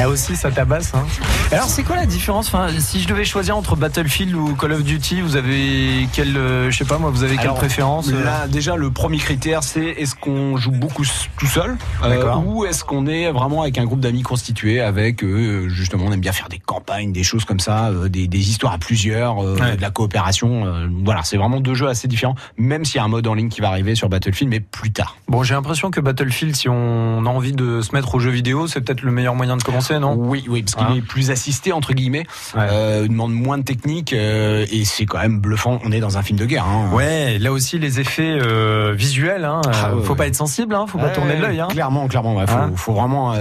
Ah, 0.00 0.04
là 0.04 0.08
aussi, 0.08 0.34
ça 0.34 0.50
tabasse. 0.50 0.94
Hein. 0.94 1.04
Alors, 1.52 1.66
c'est 1.66 1.82
quoi 1.82 1.96
la 1.96 2.06
différence 2.06 2.46
enfin, 2.46 2.68
Si 2.78 3.00
je 3.00 3.08
devais 3.08 3.24
choisir 3.24 3.56
entre 3.56 3.74
Battlefield 3.74 4.36
ou 4.36 4.54
Call 4.54 4.70
of 4.70 4.84
Duty, 4.84 5.20
vous 5.20 5.34
avez 5.34 6.06
quelle, 6.12 6.36
euh, 6.36 6.70
je 6.70 6.78
sais 6.78 6.84
pas 6.84 6.98
moi, 6.98 7.10
vous 7.10 7.24
avez 7.24 7.34
quelle 7.34 7.46
Alors, 7.46 7.56
préférence 7.56 8.08
euh 8.12 8.22
Là, 8.22 8.46
déjà, 8.46 8.76
le 8.76 8.92
premier 8.92 9.18
critère, 9.18 9.64
c'est 9.64 9.84
est-ce 9.84 10.14
qu'on 10.14 10.56
joue 10.56 10.70
beaucoup 10.70 11.02
tout 11.38 11.46
seul 11.46 11.76
euh, 12.04 12.36
ou 12.36 12.66
est-ce 12.66 12.84
qu'on 12.84 13.08
est 13.08 13.32
vraiment 13.32 13.62
avec 13.62 13.78
un 13.78 13.84
groupe 13.84 13.98
d'amis 13.98 14.22
constitué 14.22 14.80
avec 14.80 15.24
justement, 15.66 16.04
on 16.06 16.12
aime 16.12 16.20
bien 16.20 16.30
faire 16.30 16.48
des 16.48 16.60
campagnes, 16.60 17.12
des 17.12 17.24
choses 17.24 17.44
comme 17.44 17.58
ça, 17.58 17.90
des, 18.08 18.28
des, 18.28 18.50
histoires 18.50 18.74
à 18.74 18.78
plusieurs, 18.78 19.38
ouais. 19.38 19.76
de 19.76 19.82
la 19.82 19.90
coopération. 19.90 20.88
voilà, 21.04 21.22
c'est 21.24 21.36
vraiment 21.36 21.60
deux 21.60 21.74
jeux 21.74 21.88
assez 21.88 22.06
différents, 22.06 22.36
même 22.58 22.84
s'il 22.84 22.96
y 22.96 22.98
a 23.00 23.04
un 23.04 23.08
mode 23.08 23.26
en 23.26 23.34
ligne 23.34 23.48
qui 23.48 23.60
va 23.60 23.68
arriver 23.68 23.96
sur 23.96 24.08
Battlefield, 24.08 24.50
mais 24.50 24.60
plus 24.60 24.92
tard. 24.92 25.16
Bon, 25.26 25.42
j'ai 25.42 25.54
l'impression 25.54 25.90
que 25.90 26.00
Battlefield, 26.00 26.54
si 26.54 26.68
on 26.68 27.26
a 27.26 27.28
envie 27.28 27.52
de 27.52 27.80
se 27.82 27.92
mettre 27.92 28.14
aux 28.14 28.20
jeux 28.20 28.30
vidéo, 28.30 28.68
c'est 28.68 28.80
peut-être 28.80 29.02
le 29.02 29.10
meilleur 29.10 29.34
moyen 29.34 29.56
de 29.56 29.62
commencer, 29.62 29.98
non? 29.98 30.14
Oui, 30.16 30.44
oui, 30.48 30.62
parce 30.62 30.76
qu'il 30.76 30.86
hein 30.86 30.98
est 30.98 31.06
plus 31.06 31.30
assisté 31.40 31.72
entre 31.72 31.94
guillemets, 31.94 32.26
ouais. 32.54 32.66
euh, 32.70 33.08
demande 33.08 33.32
moins 33.32 33.56
de 33.56 33.62
technique 33.62 34.12
euh, 34.12 34.66
et 34.70 34.84
c'est 34.84 35.06
quand 35.06 35.18
même 35.18 35.40
bluffant. 35.40 35.80
On 35.84 35.90
est 35.90 36.00
dans 36.00 36.18
un 36.18 36.22
film 36.22 36.38
de 36.38 36.44
guerre. 36.44 36.66
Hein. 36.66 36.90
Ouais, 36.92 37.38
là 37.38 37.50
aussi 37.50 37.78
les 37.78 37.98
effets 37.98 38.38
euh, 38.38 38.92
visuels. 38.92 39.46
Hein, 39.46 39.62
ah, 39.66 39.92
faut 40.02 40.10
ouais. 40.10 40.16
pas 40.16 40.26
être 40.26 40.36
sensible, 40.36 40.74
hein, 40.74 40.84
faut 40.86 40.98
pas 40.98 41.08
tourner 41.08 41.36
l'œil. 41.36 41.60
Hein. 41.60 41.68
Clairement, 41.70 42.08
clairement, 42.08 42.36
ouais, 42.36 42.46
faut, 42.46 42.76
faut, 42.76 42.92
vraiment 42.92 43.34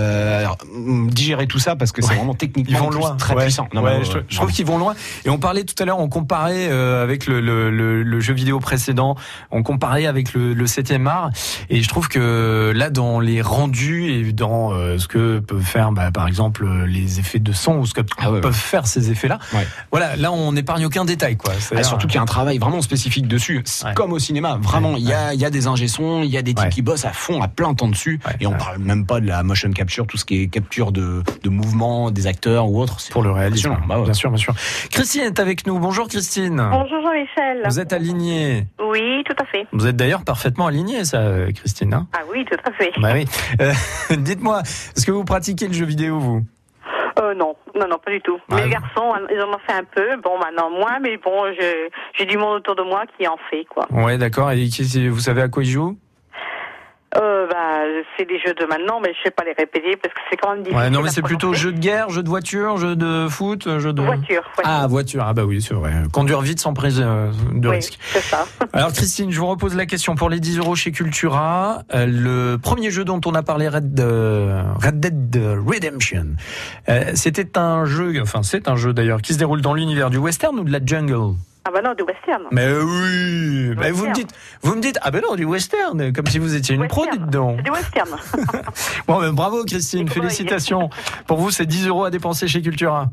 digérer 1.10 1.48
tout 1.48 1.60
ça 1.60 1.76
parce 1.76 1.92
que 1.92 2.02
c'est 2.02 2.14
vraiment 2.14 2.34
techniquement 2.34 2.78
ils 2.78 2.82
vont 2.82 2.90
loin, 2.90 3.16
très 3.18 3.36
puissant. 3.36 3.68
Non, 3.74 3.84
je, 4.04 4.20
je 4.28 4.36
trouve 4.38 4.52
qu'ils 4.52 4.66
vont 4.66 4.78
loin. 4.78 4.96
Et 5.26 5.30
on 5.30 5.38
parlait 5.38 5.66
tout 5.66 5.76
à 5.82 5.86
l'heure, 5.86 6.00
on 6.00 6.08
comparait 6.08 6.70
avec 6.70 7.28
le, 7.28 7.42
le, 7.42 7.70
le, 7.70 8.04
le, 8.04 8.20
jeu 8.22 8.34
vidéo 8.34 8.60
précédent, 8.60 9.16
on 9.52 9.64
comparait 9.64 10.06
avec 10.06 10.34
le, 10.34 10.54
le 10.54 10.66
7e 10.66 11.06
art, 11.06 11.32
et 11.70 11.82
je 11.82 11.90
trouve 11.90 12.08
que 12.08 12.72
là 12.74 12.90
dans 12.90 13.20
les 13.20 13.42
rendus 13.42 14.12
et 14.12 14.32
dans 14.32 14.72
ce 14.98 15.08
que 15.08 15.40
peuvent 15.40 15.62
faire, 15.62 15.92
bah, 15.92 16.12
par 16.12 16.28
exemple, 16.28 16.66
les 16.86 17.20
effets 17.20 17.40
de 17.40 17.52
son 17.52 17.80
ce 17.90 17.94
que 17.94 18.02
ah 18.18 18.32
ouais, 18.32 18.42
peuvent 18.42 18.52
ouais. 18.52 18.58
faire 18.58 18.88
ces 18.88 19.12
effets-là. 19.12 19.40
Ouais. 19.54 19.68
Voilà, 19.92 20.16
là 20.16 20.32
on 20.32 20.54
n'épargne 20.54 20.86
aucun 20.86 21.06
détail, 21.06 21.38
quoi. 21.38 21.54
Ah, 21.76 21.84
surtout 21.84 22.08
qu'il 22.08 22.16
y 22.16 22.20
a 22.20 22.22
un 22.22 22.26
travail 22.26 22.58
vraiment 22.58 22.82
spécifique 22.82 23.28
dessus, 23.28 23.64
comme 23.96 24.14
au 24.14 24.20
cinéma. 24.20 24.58
Vraiment, 24.62 24.96
il 24.98 25.04
y 25.04 25.14
a, 25.14 25.34
il 25.34 25.40
y 25.40 25.46
a 25.46 25.50
des 25.50 25.68
ingé-sons, 25.68 26.22
il 26.24 26.30
y 26.30 26.38
a 26.38 26.42
des 26.42 26.54
types 26.54 26.70
qui 26.70 26.82
bossent 26.82 27.06
à 27.06 27.12
fond, 27.12 27.42
à 27.42 27.48
plein 27.48 27.74
temps 27.74 27.88
dessus, 27.88 28.20
et 28.40 28.48
on 28.48 28.54
parle 28.54 28.80
même 28.80 29.06
pas 29.06 29.20
de 29.20 29.28
la 29.28 29.44
motion 29.44 29.72
capture, 29.72 30.08
tout 30.08 30.18
ce 30.18 30.26
qui 30.26 30.44
est 30.44 30.48
capture 30.48 30.92
de, 30.92 31.24
de 31.44 31.50
mouvements 31.50 32.12
des 32.12 32.28
acteurs 32.28 32.70
ou 32.70 32.82
autres. 32.82 32.98
Pour 33.12 33.24
le 33.24 33.32
réalisme, 33.32 33.76
bah 33.88 34.02
bien 34.04 34.14
sûr, 34.14 34.30
bien 34.30 34.38
sûr. 34.38 34.54
Christine 34.92 35.22
est 35.24 35.40
avec 35.40 35.66
nous. 35.68 35.80
Bonjour 35.80 36.08
Christine. 36.08 36.58
Bonjour 36.72 37.02
Jean-Michel. 37.02 37.62
Vous 37.66 37.80
êtes 37.80 37.94
alignée. 37.94 38.68
Oui, 38.80 39.24
tout 39.26 39.36
à 39.42 39.46
fait. 39.46 39.68
Vous 39.72 39.88
êtes 39.88 39.96
d'ailleurs 39.96 40.24
parfaitement 40.24 40.68
alignée, 40.68 41.04
ça, 41.06 41.22
Christine. 41.56 41.94
Hein? 41.94 42.08
Ah 42.14 42.22
oui, 42.32 42.46
tout 42.46 42.58
à 42.66 42.72
fait. 42.72 42.92
Bah 43.00 43.12
oui. 43.14 43.26
Euh, 43.62 43.74
Dites-moi, 44.18 44.62
est-ce 44.62 45.06
que 45.06 45.12
vous 45.12 45.24
pratiquez 45.24 45.68
le 45.68 45.74
jeu 45.74 45.86
vidéo, 45.86 46.20
vous? 46.20 46.46
Euh, 47.20 47.34
non, 47.34 47.56
non, 47.76 47.88
non, 47.88 47.98
pas 47.98 48.12
du 48.12 48.22
tout. 48.22 48.40
Ah, 48.52 48.56
Mes 48.56 48.70
garçons, 48.70 49.14
ils 49.32 49.42
en 49.42 49.50
ont 49.50 49.60
fait 49.68 49.74
un 49.74 49.84
peu. 49.84 50.18
Bon, 50.18 50.38
maintenant 50.38 50.70
moins, 50.70 51.00
mais 51.00 51.18
bon, 51.18 51.52
j'ai 52.18 52.26
du 52.26 52.38
monde 52.38 52.58
autour 52.58 52.76
de 52.76 52.84
moi 52.84 53.04
qui 53.18 53.28
en 53.28 53.38
fait, 53.50 53.66
quoi. 53.66 53.86
Ouais, 53.92 54.18
d'accord. 54.18 54.52
Et 54.52 54.68
vous 55.10 55.20
savez 55.20 55.42
à 55.42 55.48
quoi 55.48 55.64
ils 55.64 55.70
jouent? 55.70 55.98
Bah, 57.80 58.04
c'est 58.18 58.26
des 58.26 58.40
jeux 58.40 58.54
de 58.54 58.66
maintenant, 58.66 59.00
mais 59.00 59.14
je 59.14 59.24
sais 59.24 59.32
pas 59.32 59.44
les 59.44 59.54
répéter 59.54 59.96
parce 59.96 60.14
que 60.14 60.20
c'est 60.30 60.38
quand 60.38 60.52
même 60.52 60.64
difficile. 60.64 60.80
Ouais, 60.80 60.90
non, 60.90 61.02
mais 61.02 61.10
c'est 61.10 61.22
plutôt 61.22 61.54
jeu 61.54 61.72
de 61.72 61.80
guerre, 61.80 62.10
jeu 62.10 62.24
de 62.24 62.30
voiture, 62.30 62.78
jeu 62.78 62.96
de 62.96 63.28
foot, 63.30 63.80
jeu 63.80 63.94
de. 63.94 64.02
Voiture, 64.02 64.44
voiture. 64.56 64.64
Ah, 64.66 64.88
voiture. 64.88 65.24
Ah, 65.26 65.34
bah 65.34 65.44
oui, 65.46 65.62
c'est 65.62 65.74
vrai. 65.74 65.94
Conduire 66.12 66.42
vite 66.42 66.60
sans 66.60 66.74
prise 66.74 67.02
euh, 67.04 67.32
de 67.54 67.70
oui, 67.70 67.76
risque. 67.76 67.98
c'est 68.12 68.22
ça. 68.22 68.46
Alors, 68.74 68.92
Christine, 68.92 69.32
je 69.32 69.40
vous 69.40 69.48
repose 69.48 69.76
la 69.76 69.86
question 69.86 70.16
pour 70.16 70.30
les 70.30 70.40
10 70.40 70.60
euros 70.60 70.76
chez 70.76 70.92
Cultura. 70.92 71.84
Euh, 71.94 72.06
le 72.06 72.58
premier 72.58 72.92
jeu 72.92 73.06
dont 73.06 73.22
on 73.26 73.34
a 73.34 73.44
parlé, 73.44 73.68
Red, 73.68 74.00
euh, 74.00 74.64
Red 74.82 75.00
Dead 75.00 75.42
Redemption, 75.66 76.36
euh, 76.90 77.12
c'était 77.16 77.58
un 77.58 77.86
jeu, 77.86 78.22
enfin, 78.22 78.44
c'est 78.44 78.68
un 78.68 78.76
jeu 78.76 78.94
d'ailleurs, 78.94 79.22
qui 79.22 79.34
se 79.34 79.40
déroule 79.40 79.62
dans 79.62 79.74
l'univers 79.74 80.10
du 80.10 80.18
western 80.18 80.60
ou 80.60 80.64
de 80.64 80.72
la 80.72 80.80
jungle? 80.84 81.36
Ah 81.66 81.72
bah 81.72 81.82
non, 81.82 81.94
du 81.94 82.04
western. 82.04 82.44
Mais 82.52 82.68
oui 82.72 83.74
Mais 83.78 83.92
vous 83.92 84.08
me 84.08 84.14
dites, 84.14 84.32
vous 84.62 84.76
me 84.76 84.82
dites, 84.82 84.98
ah 85.02 85.12
ben 85.12 85.22
non, 85.28 85.36
du 85.36 85.46
western, 85.46 86.12
comme 86.14 86.26
si 86.28 86.40
vous 86.40 86.56
étiez 86.56 86.76
une 86.76 86.88
pro, 86.88 87.02
Western. 87.02 87.24
dites 87.24 87.30
donc. 87.32 87.62
Du 87.62 87.72
western. 87.72 88.10
Bon, 89.08 89.20
ben, 89.20 89.32
bravo 89.34 89.64
Christine, 89.66 90.08
félicitations. 90.08 90.90
Pour 91.28 91.38
vous, 91.38 91.52
c'est 91.52 91.66
10 91.66 91.88
euros 91.88 92.06
à 92.06 92.10
dépenser 92.10 92.48
chez 92.48 92.62
Cultura. 92.62 93.08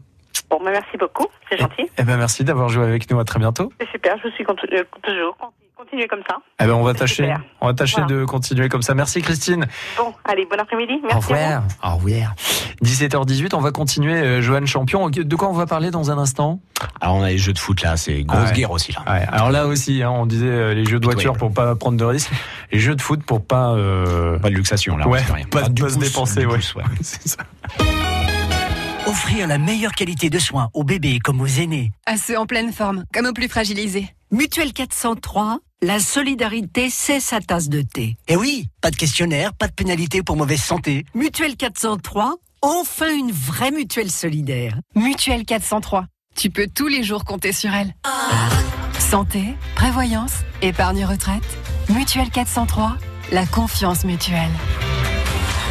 bon, 0.49 0.59
bah, 0.65 0.71
merci 0.71 0.97
beaucoup, 0.99 1.27
c'est 1.51 1.59
gentil. 1.59 1.91
Eh 1.99 2.03
ben 2.05 2.17
merci 2.17 2.45
d'avoir 2.45 2.69
joué 2.69 2.85
avec 2.85 3.11
nous. 3.11 3.19
À 3.19 3.25
très 3.25 3.39
bientôt. 3.39 3.73
C'est 3.81 3.89
super, 3.91 4.17
je 4.25 4.29
suis 4.31 4.45
continu- 4.45 4.77
euh, 4.79 4.85
toujours. 5.03 5.37
Continuez 5.77 6.09
comme 6.09 6.23
ça. 6.27 6.37
Eh 6.59 6.65
ben 6.67 6.73
on 6.73 6.83
va 6.83 6.95
tâcher, 6.95 7.25
super. 7.25 7.43
on 7.61 7.67
va 7.67 7.75
tâcher 7.75 8.01
Voilà. 8.01 8.21
de 8.21 8.25
continuer 8.25 8.69
comme 8.71 8.81
ça. 8.81 8.95
Merci 8.95 9.21
Christine. 9.21 9.67
Bon, 9.99 10.15
allez, 10.25 10.47
bon 10.51 10.59
après-midi. 10.59 10.95
Au 11.05 11.07
Merci. 11.07 11.33
à 11.35 11.37
vous. 11.37 11.43
revoir. 11.43 11.63
Au 11.85 11.97
revoir. 11.97 12.35
17h18, 12.83 13.55
on 13.55 13.61
va 13.61 13.73
continuer. 13.73 14.15
euh, 14.15 14.41
Johan 14.41 14.65
Champion. 14.65 15.11
De 15.11 15.37
quoi 15.37 15.49
on 15.49 15.53
va 15.53 15.67
parler 15.67 15.91
dans 15.91 16.11
un 16.11 16.17
instant? 16.19 16.61
Alors 17.01 17.17
on 17.17 17.23
a 17.23 17.29
les 17.29 17.37
jeux 17.39 17.53
de 17.53 17.59
foot 17.59 17.83
là, 17.83 17.97
c'est 17.99 18.23
grosse 18.23 18.41
Ah 18.43 18.49
ouais. 18.49 18.53
guerre 18.57 18.71
aussi 18.71 18.93
là. 18.93 19.03
Ouais, 19.07 19.27
Alors 19.31 19.51
là 19.51 19.67
aussi, 19.67 20.03
hein, 20.03 20.11
on 20.11 20.25
disait 20.25 20.47
euh, 20.49 20.73
les 20.75 20.87
jeux 20.87 20.99
de 20.99 21.05
voiture 21.05 21.35
pour 21.37 21.53
pas 21.53 21.75
prendre 21.75 21.99
de 21.99 22.05
risques, 22.05 22.31
les 22.73 22.79
jeux 22.79 22.95
de 22.95 23.03
foot 23.03 23.23
pour 23.23 23.45
pas. 23.45 23.73
euh, 23.75 24.39
Pas 24.39 24.49
de 24.49 24.55
luxation 24.55 24.97
là. 24.97 25.07
on 25.07 25.11
Ouais, 25.11 25.21
rien. 25.31 25.45
pas 25.47 25.65
de- 25.69 25.75
du 25.75 25.83
pas 25.83 25.89
se 25.91 25.95
pouce, 25.99 26.05
dépenser, 26.09 26.47
ouais. 26.47 26.57
pouce, 26.57 26.75
ouais. 26.75 26.85
c'est 27.03 27.29
ça. 27.29 27.43
Offrir 29.07 29.47
la 29.47 29.59
meilleure 29.59 29.93
qualité 29.93 30.31
de 30.31 30.39
soins 30.39 30.69
aux 30.75 30.85
bébés 30.85 31.19
comme 31.23 31.41
aux 31.41 31.47
aînés. 31.47 31.93
À 32.07 32.17
ceux 32.17 32.37
en 32.39 32.47
pleine 32.47 32.73
forme, 32.73 33.05
comme 33.15 33.27
aux 33.27 33.33
plus 33.33 33.49
fragilisés. 33.49 34.09
Mutuelle 34.33 34.73
403, 34.73 35.59
la 35.83 35.99
solidarité, 36.01 36.89
c'est 36.91 37.21
sa 37.21 37.41
tasse 37.41 37.69
de 37.69 37.83
thé. 37.83 38.17
Et 38.29 38.37
oui, 38.37 38.69
pas 38.81 38.91
de 38.91 38.97
questionnaire, 38.97 39.53
pas 39.53 39.69
de 39.69 39.73
pénalité 39.73 40.23
pour 40.23 40.37
mauvaise 40.37 40.63
santé. 40.63 41.05
Mutuelle 41.15 41.57
403, 41.57 42.37
enfin 42.63 43.15
une 43.15 43.33
vraie 43.33 43.71
mutuelle 43.71 44.11
solidaire. 44.11 44.79
Mutuelle 44.95 45.45
403. 45.45 46.07
Tu 46.35 46.51
peux 46.51 46.67
tous 46.67 46.89
les 46.89 47.03
jours 47.03 47.25
compter 47.25 47.53
sur 47.53 47.73
elle. 47.75 47.95
Santé, 48.99 49.55
prévoyance, 49.75 50.33
épargne 50.63 51.05
retraite. 51.05 51.45
Mutuelle 51.91 52.31
403, 52.31 52.97
la 53.33 53.47
confiance 53.47 54.05
mutuelle. 54.05 54.51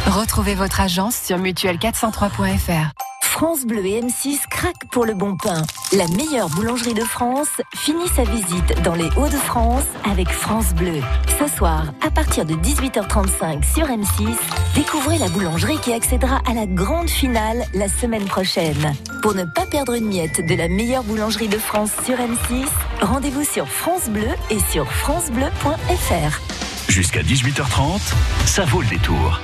Retrouvez 0.06 0.54
votre 0.54 0.80
agence 0.80 1.16
sur 1.16 1.38
mutuelle403.fr. 1.38 2.92
France 3.38 3.66
Bleu 3.66 3.84
et 3.84 4.00
M6 4.00 4.48
craquent 4.48 4.88
pour 4.90 5.04
le 5.04 5.12
bon 5.12 5.36
pain. 5.36 5.62
La 5.92 6.08
meilleure 6.08 6.48
boulangerie 6.48 6.94
de 6.94 7.02
France 7.02 7.60
finit 7.74 8.08
sa 8.08 8.24
visite 8.24 8.82
dans 8.82 8.94
les 8.94 9.10
Hauts-de-France 9.18 9.84
avec 10.10 10.30
France 10.30 10.74
Bleu. 10.74 11.02
Ce 11.38 11.46
soir, 11.46 11.92
à 12.00 12.10
partir 12.10 12.46
de 12.46 12.54
18h35 12.54 13.62
sur 13.62 13.88
M6, 13.88 14.34
découvrez 14.74 15.18
la 15.18 15.28
boulangerie 15.28 15.78
qui 15.82 15.92
accédera 15.92 16.40
à 16.48 16.54
la 16.54 16.64
grande 16.64 17.10
finale 17.10 17.66
la 17.74 17.90
semaine 17.90 18.24
prochaine. 18.24 18.94
Pour 19.20 19.34
ne 19.34 19.44
pas 19.44 19.66
perdre 19.66 19.92
une 19.92 20.06
miette 20.06 20.40
de 20.40 20.54
la 20.54 20.68
meilleure 20.68 21.04
boulangerie 21.04 21.48
de 21.48 21.58
France 21.58 21.90
sur 22.06 22.16
M6, 22.16 22.64
rendez-vous 23.02 23.44
sur 23.44 23.68
France 23.68 24.08
Bleu 24.08 24.30
et 24.48 24.60
sur 24.70 24.90
francebleu.fr. 24.90 26.40
Jusqu'à 26.88 27.20
18h30, 27.20 28.00
ça 28.46 28.64
vaut 28.64 28.80
le 28.80 28.88
détour. 28.88 29.38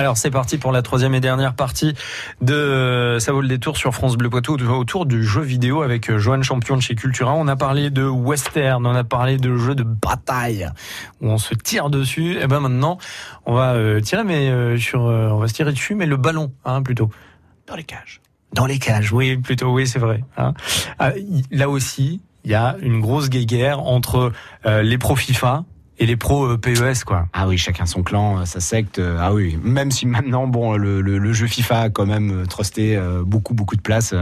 Alors 0.00 0.16
c'est 0.16 0.30
parti 0.30 0.56
pour 0.56 0.72
la 0.72 0.80
troisième 0.80 1.14
et 1.14 1.20
dernière 1.20 1.52
partie 1.52 1.92
de 2.40 2.54
euh, 2.54 3.18
Ça 3.18 3.32
vaut 3.32 3.42
le 3.42 3.48
détour 3.48 3.76
sur 3.76 3.92
France 3.94 4.16
Bleu 4.16 4.30
Poitou 4.30 4.56
autour 4.70 5.04
du 5.04 5.22
jeu 5.22 5.42
vidéo 5.42 5.82
avec 5.82 6.08
euh, 6.08 6.18
Johan 6.18 6.40
Champion 6.40 6.78
de 6.78 6.80
chez 6.80 6.94
Cultura. 6.94 7.34
On 7.34 7.46
a 7.48 7.54
parlé 7.54 7.90
de 7.90 8.04
western, 8.04 8.86
on 8.86 8.94
a 8.94 9.04
parlé 9.04 9.36
de 9.36 9.54
jeux 9.58 9.74
de 9.74 9.82
bataille 9.82 10.70
où 11.20 11.28
on 11.28 11.36
se 11.36 11.52
tire 11.52 11.90
dessus. 11.90 12.38
Et 12.40 12.46
ben 12.46 12.60
maintenant 12.60 12.96
on 13.44 13.52
va 13.52 13.74
euh, 13.74 14.00
tirer 14.00 14.24
mais 14.24 14.48
euh, 14.48 14.78
sur 14.78 15.04
euh, 15.06 15.28
on 15.28 15.36
va 15.36 15.48
se 15.48 15.52
tirer 15.52 15.72
dessus 15.72 15.94
mais 15.94 16.06
le 16.06 16.16
ballon 16.16 16.50
hein, 16.64 16.80
plutôt 16.82 17.10
dans 17.66 17.76
les 17.76 17.84
cages. 17.84 18.22
Dans 18.54 18.64
les 18.64 18.78
cages, 18.78 19.12
oui 19.12 19.36
plutôt 19.36 19.70
oui 19.70 19.86
c'est 19.86 19.98
vrai. 19.98 20.24
hein. 20.38 20.54
Ah, 20.98 21.12
là 21.50 21.68
aussi 21.68 22.22
il 22.46 22.50
y 22.50 22.54
a 22.54 22.76
une 22.80 23.02
grosse 23.02 23.28
guéguerre 23.28 23.80
entre 23.80 24.32
euh, 24.64 24.80
les 24.80 24.96
pros 24.96 25.14
FIFA 25.14 25.64
et 26.00 26.06
les 26.06 26.16
pros 26.16 26.46
euh, 26.46 26.56
PES 26.56 27.04
quoi. 27.06 27.28
Ah 27.32 27.46
oui, 27.46 27.56
chacun 27.58 27.86
son 27.86 28.02
clan, 28.02 28.40
euh, 28.40 28.44
sa 28.46 28.58
secte. 28.58 28.98
euh, 28.98 29.18
Ah 29.20 29.32
oui, 29.32 29.56
même 29.62 29.90
si 29.92 30.06
maintenant, 30.06 30.46
bon, 30.48 30.76
le, 30.76 31.00
le- 31.00 31.32
jeu 31.32 31.46
FIFA 31.46 31.80
a 31.82 31.90
quand 31.90 32.06
même 32.06 32.46
trusté 32.48 33.00
beaucoup, 33.24 33.54
beaucoup 33.54 33.76
de 33.76 33.80
place. 33.82 34.14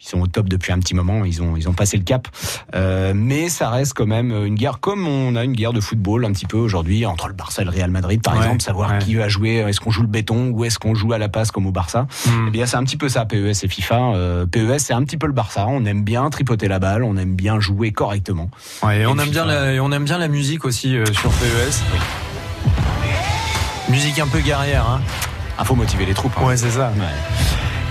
Ils 0.00 0.08
sont 0.08 0.20
au 0.20 0.26
top 0.26 0.48
depuis 0.48 0.72
un 0.72 0.78
petit 0.78 0.94
moment, 0.94 1.24
ils 1.24 1.42
ont, 1.42 1.56
ils 1.56 1.68
ont 1.68 1.72
passé 1.72 1.96
le 1.96 2.02
cap. 2.04 2.28
Euh, 2.74 3.12
mais 3.14 3.48
ça 3.48 3.70
reste 3.70 3.94
quand 3.94 4.06
même 4.06 4.30
une 4.44 4.54
guerre, 4.54 4.78
comme 4.78 5.06
on 5.08 5.34
a 5.36 5.42
une 5.44 5.54
guerre 5.54 5.72
de 5.72 5.80
football 5.80 6.24
un 6.24 6.32
petit 6.32 6.46
peu 6.46 6.58
aujourd'hui, 6.58 7.06
entre 7.06 7.28
le 7.28 7.34
Barça 7.34 7.62
et 7.62 7.64
le 7.64 7.70
Real 7.70 7.90
Madrid, 7.90 8.20
par 8.22 8.34
Ouais, 8.34 8.40
exemple, 8.42 8.62
savoir 8.62 8.90
ouais. 8.92 8.98
qui 8.98 9.14
va 9.14 9.28
jouer, 9.28 9.56
est-ce 9.66 9.80
qu'on 9.80 9.90
joue 9.90 10.02
le 10.02 10.08
béton 10.08 10.50
ou 10.50 10.64
est-ce 10.64 10.78
qu'on 10.78 10.94
joue 10.94 11.12
à 11.12 11.18
la 11.18 11.28
passe 11.28 11.50
comme 11.50 11.66
au 11.66 11.72
Barça. 11.72 12.06
Hmm. 12.26 12.46
Eh 12.48 12.50
bien, 12.50 12.66
c'est 12.66 12.76
un 12.76 12.84
petit 12.84 12.96
peu 12.98 13.08
ça, 13.08 13.24
PES 13.24 13.64
et 13.64 13.68
FIFA. 13.68 13.98
Euh, 14.14 14.46
PES, 14.46 14.78
c'est 14.78 14.92
un 14.92 15.02
petit 15.02 15.16
peu 15.16 15.26
le 15.26 15.32
Barça. 15.32 15.66
On 15.68 15.84
aime 15.86 16.04
bien 16.04 16.28
tripoter 16.30 16.68
la 16.68 16.78
balle, 16.78 17.02
on 17.02 17.16
aime 17.16 17.34
bien 17.34 17.58
jouer 17.58 17.90
correctement. 17.92 18.50
Ouais, 18.82 19.00
et 19.00 19.06
on 19.06 19.18
aime 19.18 19.30
bien 19.30 19.44
la, 19.46 19.72
et 19.72 19.80
on 19.80 19.90
aime 19.92 20.04
bien 20.04 20.18
la 20.18 20.28
musique 20.28 20.64
aussi 20.66 20.96
euh, 20.96 21.06
sur 21.06 21.30
PES. 21.30 21.82
Musique 23.88 24.18
un 24.18 24.26
peu 24.26 24.40
guerrière, 24.40 24.86
hein. 24.88 25.00
Ah, 25.58 25.64
faut 25.64 25.74
motiver 25.74 26.04
les 26.04 26.14
troupes. 26.14 26.32
hein. 26.38 26.44
Ouais, 26.44 26.56
c'est 26.56 26.70
ça. 26.70 26.92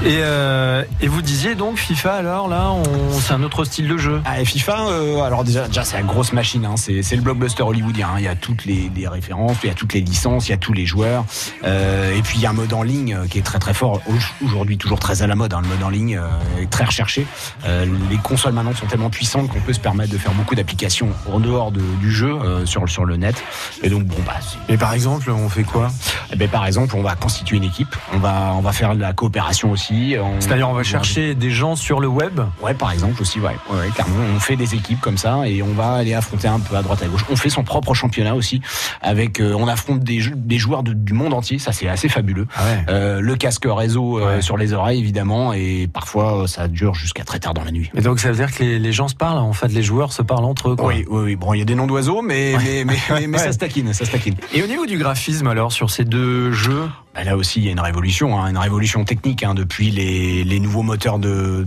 Et, 0.03 0.17
euh, 0.21 0.83
et 1.01 1.07
vous 1.07 1.21
disiez 1.21 1.55
donc 1.55 1.77
FIFA 1.77 2.13
alors 2.15 2.47
là, 2.47 2.69
on, 2.71 2.83
c'est 3.19 3.33
un 3.33 3.41
autre 3.41 3.63
style 3.63 3.87
de 3.87 3.97
jeu. 3.97 4.21
Ah, 4.25 4.39
et 4.41 4.45
FIFA, 4.45 4.87
euh, 4.89 5.21
alors 5.23 5.43
déjà, 5.43 5.67
déjà 5.67 5.83
c'est 5.83 5.99
une 5.99 6.05
grosse 6.05 6.31
machine, 6.33 6.63
hein. 6.65 6.75
c'est, 6.75 7.01
c'est 7.01 7.15
le 7.15 7.21
blockbuster 7.23 7.63
hollywoodien. 7.63 8.09
hein. 8.09 8.15
Il 8.19 8.25
y 8.25 8.27
a 8.27 8.35
toutes 8.35 8.65
les, 8.65 8.91
les 8.95 9.07
références, 9.07 9.55
il 9.63 9.67
y 9.67 9.71
a 9.71 9.73
toutes 9.73 9.93
les 9.93 10.01
licences, 10.01 10.47
il 10.47 10.51
y 10.51 10.53
a 10.53 10.57
tous 10.57 10.73
les 10.73 10.85
joueurs. 10.85 11.25
Euh, 11.63 12.15
et 12.15 12.21
puis 12.21 12.37
il 12.37 12.41
y 12.41 12.45
a 12.45 12.49
un 12.51 12.53
mode 12.53 12.73
en 12.73 12.83
ligne 12.83 13.15
euh, 13.15 13.25
qui 13.27 13.39
est 13.39 13.41
très 13.41 13.57
très 13.57 13.73
fort. 13.73 14.01
Au- 14.07 14.45
Aujourd'hui, 14.45 14.77
toujours 14.77 14.99
très 14.99 15.21
à 15.23 15.27
la 15.27 15.35
mode, 15.35 15.53
hein, 15.53 15.61
le 15.63 15.69
mode 15.69 15.81
en 15.81 15.89
ligne 15.89 16.17
euh, 16.17 16.61
est 16.61 16.69
très 16.69 16.83
recherché. 16.83 17.25
Euh, 17.65 17.85
les 18.09 18.17
consoles 18.17 18.53
maintenant 18.53 18.75
sont 18.75 18.85
tellement 18.87 19.09
puissantes 19.09 19.47
qu'on 19.49 19.61
peut 19.61 19.73
se 19.73 19.79
permettre 19.79 20.11
de 20.11 20.17
faire 20.17 20.33
beaucoup 20.33 20.55
d'applications 20.55 21.09
en 21.31 21.39
dehors 21.39 21.71
de- 21.71 21.81
du 22.01 22.11
jeu 22.11 22.31
euh, 22.31 22.65
sur, 22.65 22.87
sur 22.89 23.05
le 23.05 23.15
net. 23.17 23.35
Et 23.81 23.89
donc 23.89 24.03
bon 24.03 24.17
bah, 24.25 24.33
c'est- 24.41 24.73
Et 24.73 24.77
par 24.77 24.93
exemple, 24.93 25.31
on 25.31 25.49
fait 25.49 25.63
quoi? 25.63 25.87
Eh 26.31 26.35
ben, 26.35 26.49
par 26.49 26.65
exemple, 26.67 26.95
on 26.97 27.01
va 27.01 27.15
constituer 27.15 27.57
une 27.57 27.63
équipe, 27.63 27.95
on 28.13 28.19
va 28.19 28.53
on 28.55 28.61
va 28.61 28.71
faire 28.73 28.93
de 28.95 29.01
la 29.01 29.13
coopération 29.13 29.71
aussi. 29.71 29.85
On- 29.94 30.39
C'est-à-dire 30.42 30.70
on 30.70 30.74
va 30.74 30.84
chercher 30.84 31.36
des 31.36 31.50
gens 31.50 31.75
sur 31.75 32.00
le 32.00 32.08
web. 32.08 32.39
Ouais, 32.62 32.74
par 32.74 32.92
exemple 32.92 33.22
aussi, 33.22 33.39
ouais. 33.39 33.56
ouais, 33.72 33.89
clairement, 33.94 34.15
on 34.36 34.39
fait 34.39 34.56
des 34.56 34.75
équipes 34.75 35.00
comme 35.01 35.18
ça 35.18 35.48
et 35.48 35.62
on 35.62 35.74
va 35.74 35.94
aller 35.94 36.13
affronter 36.13 36.48
un 36.48 36.60
peu 36.60 36.75
à 36.75 36.82
droite 36.82 37.01
à 37.04 37.08
gauche. 37.08 37.24
On 37.30 37.36
fait 37.36 37.50
son 37.50 37.63
propre 37.63 37.94
championnat 37.94 38.36
aussi, 38.36 38.62
avec, 39.01 39.39
euh, 39.39 39.54
on 39.58 39.68
affronte 39.68 40.00
des, 40.01 40.20
jou- 40.20 40.34
des 40.36 40.58
joueurs 40.58 40.84
de- 40.84 40.94
du 40.94 41.13
monde 41.13 41.34
entier. 41.34 41.60
Ça, 41.60 41.72
c'est 41.72 41.88
assez 41.88 42.10
fabuleux. 42.10 42.48
Ah 42.56 42.63
ouais. 42.65 42.86
Euh, 42.89 43.20
le 43.22 43.36
casque 43.36 43.65
réseau 43.68 44.20
euh, 44.20 44.36
Ouais. 44.38 44.42
sur 44.42 44.58
les 44.58 44.74
oreilles, 44.74 45.00
évidemment, 45.00 45.54
et 45.54 45.88
parfois 45.92 46.48
ça 46.48 46.68
dure 46.68 46.94
jusqu'à 46.96 47.24
très 47.24 47.39
tard 47.39 47.54
dans 47.54 47.63
la 47.63 47.72
nuit. 47.72 47.92
Et 47.96 48.01
donc 48.01 48.20
ça 48.20 48.30
veut 48.30 48.36
dire 48.36 48.51
que 48.56 48.63
les, 48.63 48.80
les 48.80 48.92
gens 48.92 49.08
se 49.08 49.15
parlent, 49.15 49.38
en 49.39 49.54
fait, 49.54 49.68
les 49.68 49.84
joueurs 49.84 50.12
se 50.13 50.22
parlent 50.22 50.46
entre 50.46 50.70
eux. 50.72 50.75
Quoi. 50.75 50.88
Oui, 50.88 51.06
oui, 51.10 51.22
oui. 51.24 51.36
Bon, 51.36 51.54
il 51.54 51.60
y 51.60 51.62
a 51.62 51.65
des 51.65 51.75
noms 51.75 51.88
d'oiseaux, 51.88 52.22
mais 52.22 52.54
mais 52.63 52.84
mais, 52.86 52.96
mais, 53.10 53.27
mais 53.27 53.38
Ouais. 53.38 53.44
ça 53.44 53.51
se 53.51 53.58
taquine, 53.58 53.94
ça 53.94 54.06
se 54.06 54.12
taquine. 54.12 54.36
Et 54.54 54.63
au 54.63 54.68
niveau 54.68 54.86
du 54.86 54.98
graphisme 54.98 55.48
alors 55.48 55.72
sur 55.72 55.89
ces 55.92 56.06
deux 56.06 56.51
jeux, 56.51 56.88
Bah, 57.15 57.24
là 57.24 57.38
aussi, 57.38 57.60
il 57.60 57.65
y 57.65 57.69
a 57.69 57.72
une 57.72 57.79
révolution, 57.79 58.38
hein, 58.39 58.50
une 58.50 58.57
révolution 58.57 59.03
technique 59.05 59.43
hein, 59.43 59.53
depuis 59.53 59.89
les, 59.89 60.43
les 60.43 60.60
nouveaux 60.60 60.84
moteurs 60.84 61.17
de, 61.19 61.65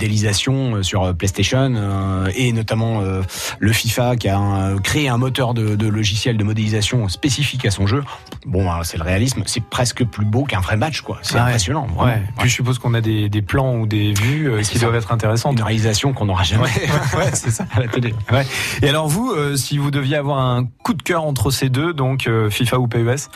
modélisation 0.00 0.76
euh, 0.76 0.82
sur 0.82 1.02
euh, 1.04 1.12
PlayStation 1.12 1.72
euh, 1.74 2.30
et 2.34 2.52
notamment 2.52 3.00
euh, 3.00 3.22
le 3.58 3.72
FIFA 3.72 4.16
qui 4.16 4.28
a 4.28 4.38
un- 4.38 4.78
créé 4.78 5.08
un 5.08 5.16
moteur 5.18 5.54
de, 5.54 5.74
de 5.76 5.86
logiciel 5.88 6.36
de 6.36 6.44
modélisation 6.44 7.08
spécifique 7.08 7.64
à 7.66 7.70
son 7.70 7.86
jeu. 7.86 8.04
Bon, 8.46 8.70
hein, 8.70 8.80
c'est 8.84 8.96
le 8.98 9.04
réalisme, 9.04 9.42
c'est 9.46 9.62
presque 9.64 10.04
plus 10.04 10.24
beau 10.24 10.44
qu'un 10.44 10.60
vrai 10.60 10.76
match, 10.76 11.00
quoi. 11.00 11.18
C'est 11.22 11.34
Ah 11.36 11.42
ouais. 11.44 11.48
impressionnant. 11.50 11.86
vraiment. 11.86 12.04
ouais. 12.04 12.22
Puis 12.38 12.48
je 12.48 12.54
suppose 12.54 12.78
qu'on 12.78 12.94
a 12.94 13.00
des, 13.00 13.28
des 13.28 13.42
plans 13.42 13.76
ou 13.76 13.86
des 13.86 14.12
vues 14.12 14.50
euh, 14.50 14.60
qui 14.62 14.78
ça. 14.78 14.84
doivent 14.86 14.96
être 14.96 15.12
intéressantes. 15.12 15.56
Une 15.58 15.62
réalisation 15.64 16.12
qu'on 16.12 16.26
n'aura 16.26 16.44
jamais 16.44 16.64
ouais, 16.64 17.30
c'est 17.32 17.50
ça. 17.50 17.64
à 17.74 17.80
la 17.80 17.88
télé. 17.88 18.14
Ouais. 18.30 18.46
Et 18.82 18.88
alors 18.88 19.08
vous, 19.08 19.34
si 19.56 19.78
vous 19.78 19.90
deviez 19.90 20.16
avoir 20.16 20.38
un 20.38 20.64
coup 20.82 20.94
de 20.94 21.02
cœur 21.02 21.24
entre 21.24 21.50
ces 21.50 21.68
deux, 21.68 21.92
donc 21.92 22.28
FIFA 22.50 22.78
ou 22.78 22.86
PES 22.88 23.28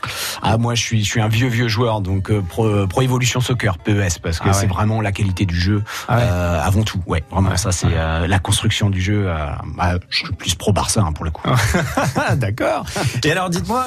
Ah, 0.43 0.57
moi, 0.59 0.75
je 0.75 0.83
suis, 0.83 1.03
je 1.05 1.11
suis 1.11 1.21
un 1.21 1.29
vieux 1.29 1.49
vieux 1.55 1.69
joueurs, 1.69 2.01
donc 2.03 2.31
euh, 2.31 2.43
Pro, 2.43 2.87
Pro 2.87 3.03
Evolution 3.03 3.41
Soccer, 3.41 3.79
PES, 3.79 4.19
parce 4.23 4.39
que 4.41 4.49
Ah 4.51 4.53
c'est 4.53 4.67
vraiment 4.67 5.01
la 5.01 5.13
qualité 5.13 5.47
du 5.47 5.59
jeu 5.59 5.83
Ah 6.09 6.17
ouais. 6.17 6.23
euh, 6.25 6.61
avant 6.63 6.83
tout. 6.83 7.01
Ouais, 7.07 7.25
vraiment, 7.31 7.51
Ouais. 7.51 7.57
ça 7.57 7.73
c'est 7.73 7.87
euh, 7.91 8.27
la 8.27 8.39
construction 8.39 8.91
du 8.91 9.01
jeu. 9.01 9.25
euh, 9.29 9.37
bah, 9.77 9.95
je 10.11 10.19
suis 10.25 10.33
plus 10.35 10.55
pro 10.55 10.73
Barça 10.73 11.01
hein, 11.01 11.13
pour 11.13 11.25
le 11.25 11.31
coup. 11.31 11.43
Ah, 12.17 12.37
d'accord. 12.37 12.85
Et 13.25 13.31
alors, 13.33 13.49
dites-moi, 13.51 13.85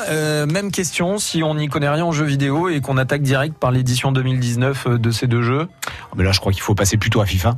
même 0.47 0.71
question, 0.71 1.17
si 1.17 1.43
on 1.43 1.55
n'y 1.55 1.67
connaît 1.67 1.89
rien 1.89 2.05
en 2.05 2.11
jeux 2.11 2.25
vidéo 2.25 2.69
et 2.69 2.81
qu'on 2.81 2.97
attaque 2.97 3.21
direct 3.21 3.57
par 3.57 3.71
l'édition 3.71 4.11
2019 4.11 4.87
euh, 4.87 4.97
de 4.97 5.11
ces 5.11 5.27
deux 5.27 5.41
jeux. 5.41 5.67
Mais 6.15 6.23
là, 6.23 6.31
je 6.31 6.39
crois 6.39 6.51
qu'il 6.51 6.61
faut 6.61 6.75
passer 6.75 6.97
plutôt 6.97 7.21
à 7.21 7.25
FIFA, 7.25 7.57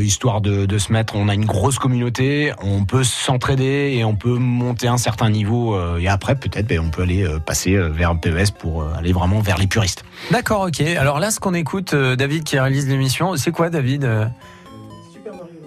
histoire 0.00 0.40
de, 0.40 0.66
de 0.66 0.78
se 0.78 0.92
mettre. 0.92 1.14
On 1.16 1.28
a 1.28 1.34
une 1.34 1.44
grosse 1.46 1.78
communauté, 1.78 2.52
on 2.62 2.84
peut 2.84 3.04
s'entraider 3.04 3.94
et 3.96 4.04
on 4.04 4.14
peut 4.16 4.36
monter 4.36 4.88
un 4.88 4.98
certain 4.98 5.30
niveau. 5.30 5.78
et 5.98 6.08
après, 6.08 6.34
peut-être, 6.34 6.66
ben, 6.66 6.80
on 6.80 6.90
peut 6.90 7.02
aller 7.02 7.26
passer 7.46 7.76
vers 7.76 8.10
un 8.10 8.16
PES 8.16 8.50
pour 8.58 8.84
aller 8.88 9.12
vraiment 9.12 9.19
vers 9.28 9.58
les 9.58 9.66
puristes. 9.66 10.04
D'accord, 10.30 10.62
ok. 10.68 10.80
Alors 10.80 11.20
là, 11.20 11.30
ce 11.30 11.40
qu'on 11.40 11.54
écoute, 11.54 11.94
euh, 11.94 12.16
David 12.16 12.44
qui 12.44 12.58
réalise 12.58 12.88
l'émission, 12.88 13.36
c'est 13.36 13.50
quoi, 13.50 13.70
David 13.70 14.04
euh 14.04 14.26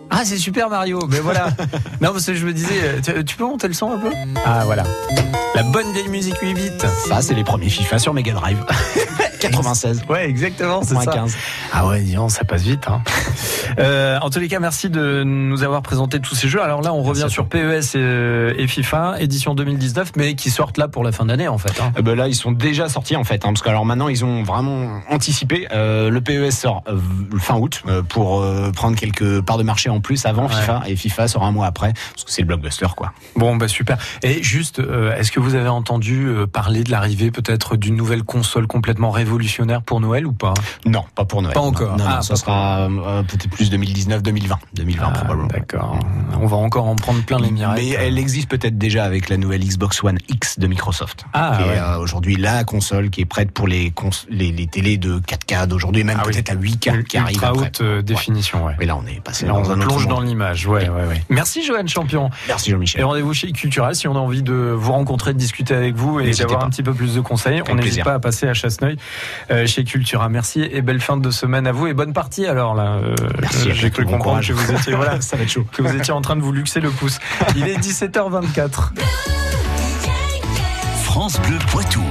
Ah, 0.09 0.21
c'est 0.25 0.37
Super 0.37 0.69
Mario. 0.69 1.07
Mais 1.09 1.19
voilà. 1.19 1.47
non, 2.01 2.11
parce 2.11 2.25
que 2.25 2.33
je 2.33 2.45
me 2.45 2.53
disais, 2.53 2.79
euh, 2.83 3.01
tu, 3.01 3.25
tu 3.25 3.35
peux 3.35 3.45
monter 3.45 3.67
le 3.67 3.73
son 3.73 3.91
un 3.91 3.97
peu? 3.97 4.11
Ah, 4.45 4.63
voilà. 4.65 4.83
La 5.55 5.63
bonne 5.63 5.91
vieille 5.93 6.09
musique 6.09 6.37
8 6.41 6.53
bits. 6.53 6.69
Ça, 7.07 7.21
c'est 7.21 7.35
les 7.35 7.43
premiers 7.43 7.69
FIFA 7.69 7.99
sur 7.99 8.13
Mega 8.13 8.33
Drive. 8.33 8.57
96. 9.51 10.03
Ouais, 10.09 10.27
exactement, 10.29 10.81
c'est 10.81 10.95
ça. 10.95 11.05
95. 11.05 11.35
Ah 11.71 11.87
ouais, 11.87 12.01
disons, 12.01 12.29
ça 12.29 12.43
passe 12.43 12.61
vite. 12.63 12.85
Hein. 12.87 13.01
Euh, 13.79 14.19
en 14.21 14.29
tous 14.29 14.39
les 14.39 14.49
cas, 14.49 14.59
merci 14.59 14.89
de 14.91 15.23
nous 15.25 15.63
avoir 15.63 15.81
présenté 15.81 16.19
tous 16.19 16.35
ces 16.35 16.47
jeux. 16.47 16.61
Alors 16.61 16.83
là, 16.83 16.93
on 16.93 17.01
revient 17.01 17.25
sur 17.27 17.47
PES 17.47 17.95
et, 17.95 18.53
et 18.61 18.67
FIFA, 18.67 19.15
édition 19.19 19.55
2019, 19.55 20.11
mais 20.15 20.35
qui 20.35 20.51
sortent 20.51 20.77
là 20.77 20.87
pour 20.87 21.03
la 21.03 21.11
fin 21.11 21.25
d'année, 21.25 21.47
en 21.47 21.57
fait. 21.57 21.81
hein. 21.81 21.91
Euh, 21.97 22.03
ben 22.03 22.15
là, 22.15 22.27
ils 22.27 22.35
sont 22.35 22.51
déjà 22.51 22.87
sortis 22.87 23.15
en 23.15 23.23
fait, 23.23 23.45
hein, 23.45 23.49
parce 23.49 23.63
que 23.63 23.69
alors 23.69 23.85
maintenant, 23.85 24.09
ils 24.09 24.23
ont 24.25 24.43
vraiment 24.43 25.01
anticipé. 25.09 25.67
Euh, 25.71 26.11
le 26.11 26.21
PES 26.21 26.51
sort 26.51 26.83
euh, 26.87 26.99
fin 27.39 27.55
août 27.57 27.81
pour 28.09 28.45
prendre 28.75 28.95
quelques 28.95 29.41
parts 29.41 29.57
de 29.57 29.63
marché 29.63 29.89
en 29.89 30.01
plus 30.01 30.23
avant 30.27 30.43
Ouais. 30.43 30.49
FIFA, 30.53 30.83
et 30.87 30.95
FIFA 30.95 31.27
sort 31.27 31.43
un 31.43 31.51
mois 31.51 31.65
après, 31.65 31.93
parce 32.11 32.25
que 32.25 32.31
c'est 32.31 32.41
le 32.41 32.47
blockbuster 32.47 32.87
quoi. 32.95 33.13
Bon, 33.35 33.55
bah 33.55 33.67
super. 33.67 33.97
Et 34.21 34.43
juste, 34.43 34.79
est-ce 35.17 35.31
que 35.31 35.39
vous 35.39 35.55
avez 35.55 35.69
entendu 35.69 36.27
parler 36.51 36.83
de 36.83 36.91
l'arrivée 36.91 37.31
peut-être 37.31 37.75
d'une 37.77 37.95
nouvelle 37.95 38.23
console 38.23 38.67
complètement 38.67 39.09
révolutionnaire 39.37 39.81
pour 39.81 39.99
Noël 39.99 40.27
ou 40.27 40.31
pas? 40.33 40.53
Non, 40.85 41.03
pas 41.15 41.25
pour 41.25 41.41
Noël. 41.41 41.53
Pas 41.55 41.59
encore. 41.61 41.97
Non, 41.97 42.03
non, 42.03 42.09
Ah, 42.17 42.21
ça 42.21 42.35
sera 42.35 42.81
euh, 42.81 43.23
peut-être 43.23 43.49
plus 43.49 43.69
2019, 43.71 44.21
2020, 44.21 44.57
2020 44.75 45.03
Ah, 45.05 45.11
probablement. 45.11 45.47
D'accord. 45.47 45.97
On 46.39 46.45
va 46.45 46.57
encore 46.57 46.85
en 46.85 46.95
prendre 46.95 47.23
plein 47.23 47.39
les 47.39 47.49
mirettes. 47.51 47.77
Mais 47.81 47.89
elle 47.89 48.17
existe 48.19 48.47
peut-être 48.49 48.77
déjà 48.77 49.03
avec 49.05 49.29
la 49.29 49.37
nouvelle 49.37 49.61
Xbox 49.63 50.03
One 50.03 50.19
X 50.29 50.59
de 50.59 50.67
Microsoft. 50.67 51.25
Ah, 51.33 51.57
qui 51.57 51.63
est 51.69 51.79
euh, 51.79 51.97
aujourd'hui 51.97 52.35
la 52.35 52.63
console 52.63 53.09
qui 53.09 53.21
est 53.21 53.25
prête 53.25 53.51
pour 53.51 53.67
les, 53.67 53.89
cons- 53.91 54.09
les, 54.29 54.51
les 54.51 54.67
télés 54.67 54.97
de 54.97 55.19
4K 55.19 55.67
d'aujourd'hui, 55.67 56.03
même 56.03 56.17
Ah 56.19 56.23
oui. 56.27 56.33
peut-être 56.33 56.51
à 56.51 56.55
8K 56.55 57.03
qui 57.03 57.17
arrive 57.17 57.33
Ultra 57.35 57.47
après. 57.49 57.61
haute 57.67 57.81
euh, 57.81 58.01
définition, 58.03 58.65
ouais. 58.65 58.75
Mais 58.79 58.85
là, 58.85 58.95
on 58.95 59.05
est 59.07 59.19
passé 59.23 59.45
Là, 59.47 59.53
dans 59.53 59.59
on 59.61 59.69
un 59.71 59.77
autre 59.79 59.87
plonge 59.87 60.07
dans 60.07 60.21
l'image, 60.21 60.67
ouais, 60.67 60.87
ouais, 60.89 61.07
ouais. 61.07 61.23
Merci 61.29 61.65
Joanne 61.65 61.87
Champion. 61.87 62.29
Merci 62.47 62.69
Et 62.69 62.73
Jean-Michel. 62.73 63.03
rendez-vous 63.03 63.33
chez 63.33 63.51
Cultura 63.51 63.93
si 63.95 64.07
on 64.07 64.15
a 64.15 64.19
envie 64.19 64.43
de 64.43 64.53
vous 64.53 64.91
rencontrer, 64.91 65.33
de 65.33 65.39
discuter 65.39 65.73
avec 65.73 65.95
vous 65.95 66.19
et 66.19 66.31
d'avoir 66.31 66.63
un 66.63 66.69
petit 66.69 66.83
peu 66.83 66.93
plus 66.93 67.15
de 67.15 67.21
conseils. 67.21 67.61
on 67.69 67.75
n'hésite 67.75 68.03
pas 68.03 68.13
à 68.13 68.19
passer 68.19 68.47
à 68.47 68.53
Chasseneuil 68.53 68.97
chez 69.65 69.83
Cultura. 69.83 70.29
Merci 70.29 70.67
et 70.71 70.81
belle 70.81 71.01
fin 71.01 71.17
de 71.17 71.31
semaine 71.31 71.67
à 71.67 71.71
vous 71.71 71.87
et 71.87 71.93
bonne 71.93 72.13
partie 72.13 72.45
alors 72.45 72.75
là. 72.75 72.93
Euh, 73.03 73.15
Merci, 73.41 73.69
euh, 73.69 73.73
J'ai 73.73 73.89
cru 73.91 74.03
comprendre 74.03 74.23
courage. 74.23 74.47
que 74.49 74.53
vous 74.53 74.71
étiez 74.71 74.93
voilà, 74.93 75.19
Ça 75.21 75.35
va 75.37 75.43
être 75.43 75.49
chaud. 75.49 75.65
que 75.71 75.81
vous 75.81 75.95
étiez 75.95 76.13
en 76.13 76.21
train 76.21 76.35
de 76.35 76.41
vous 76.41 76.51
luxer 76.51 76.79
le 76.79 76.89
pouce. 76.89 77.19
Il 77.55 77.67
est 77.67 77.77
17h24. 77.79 78.89
France 81.03 81.39
Bleu 81.41 81.57
Poitou. 81.67 82.01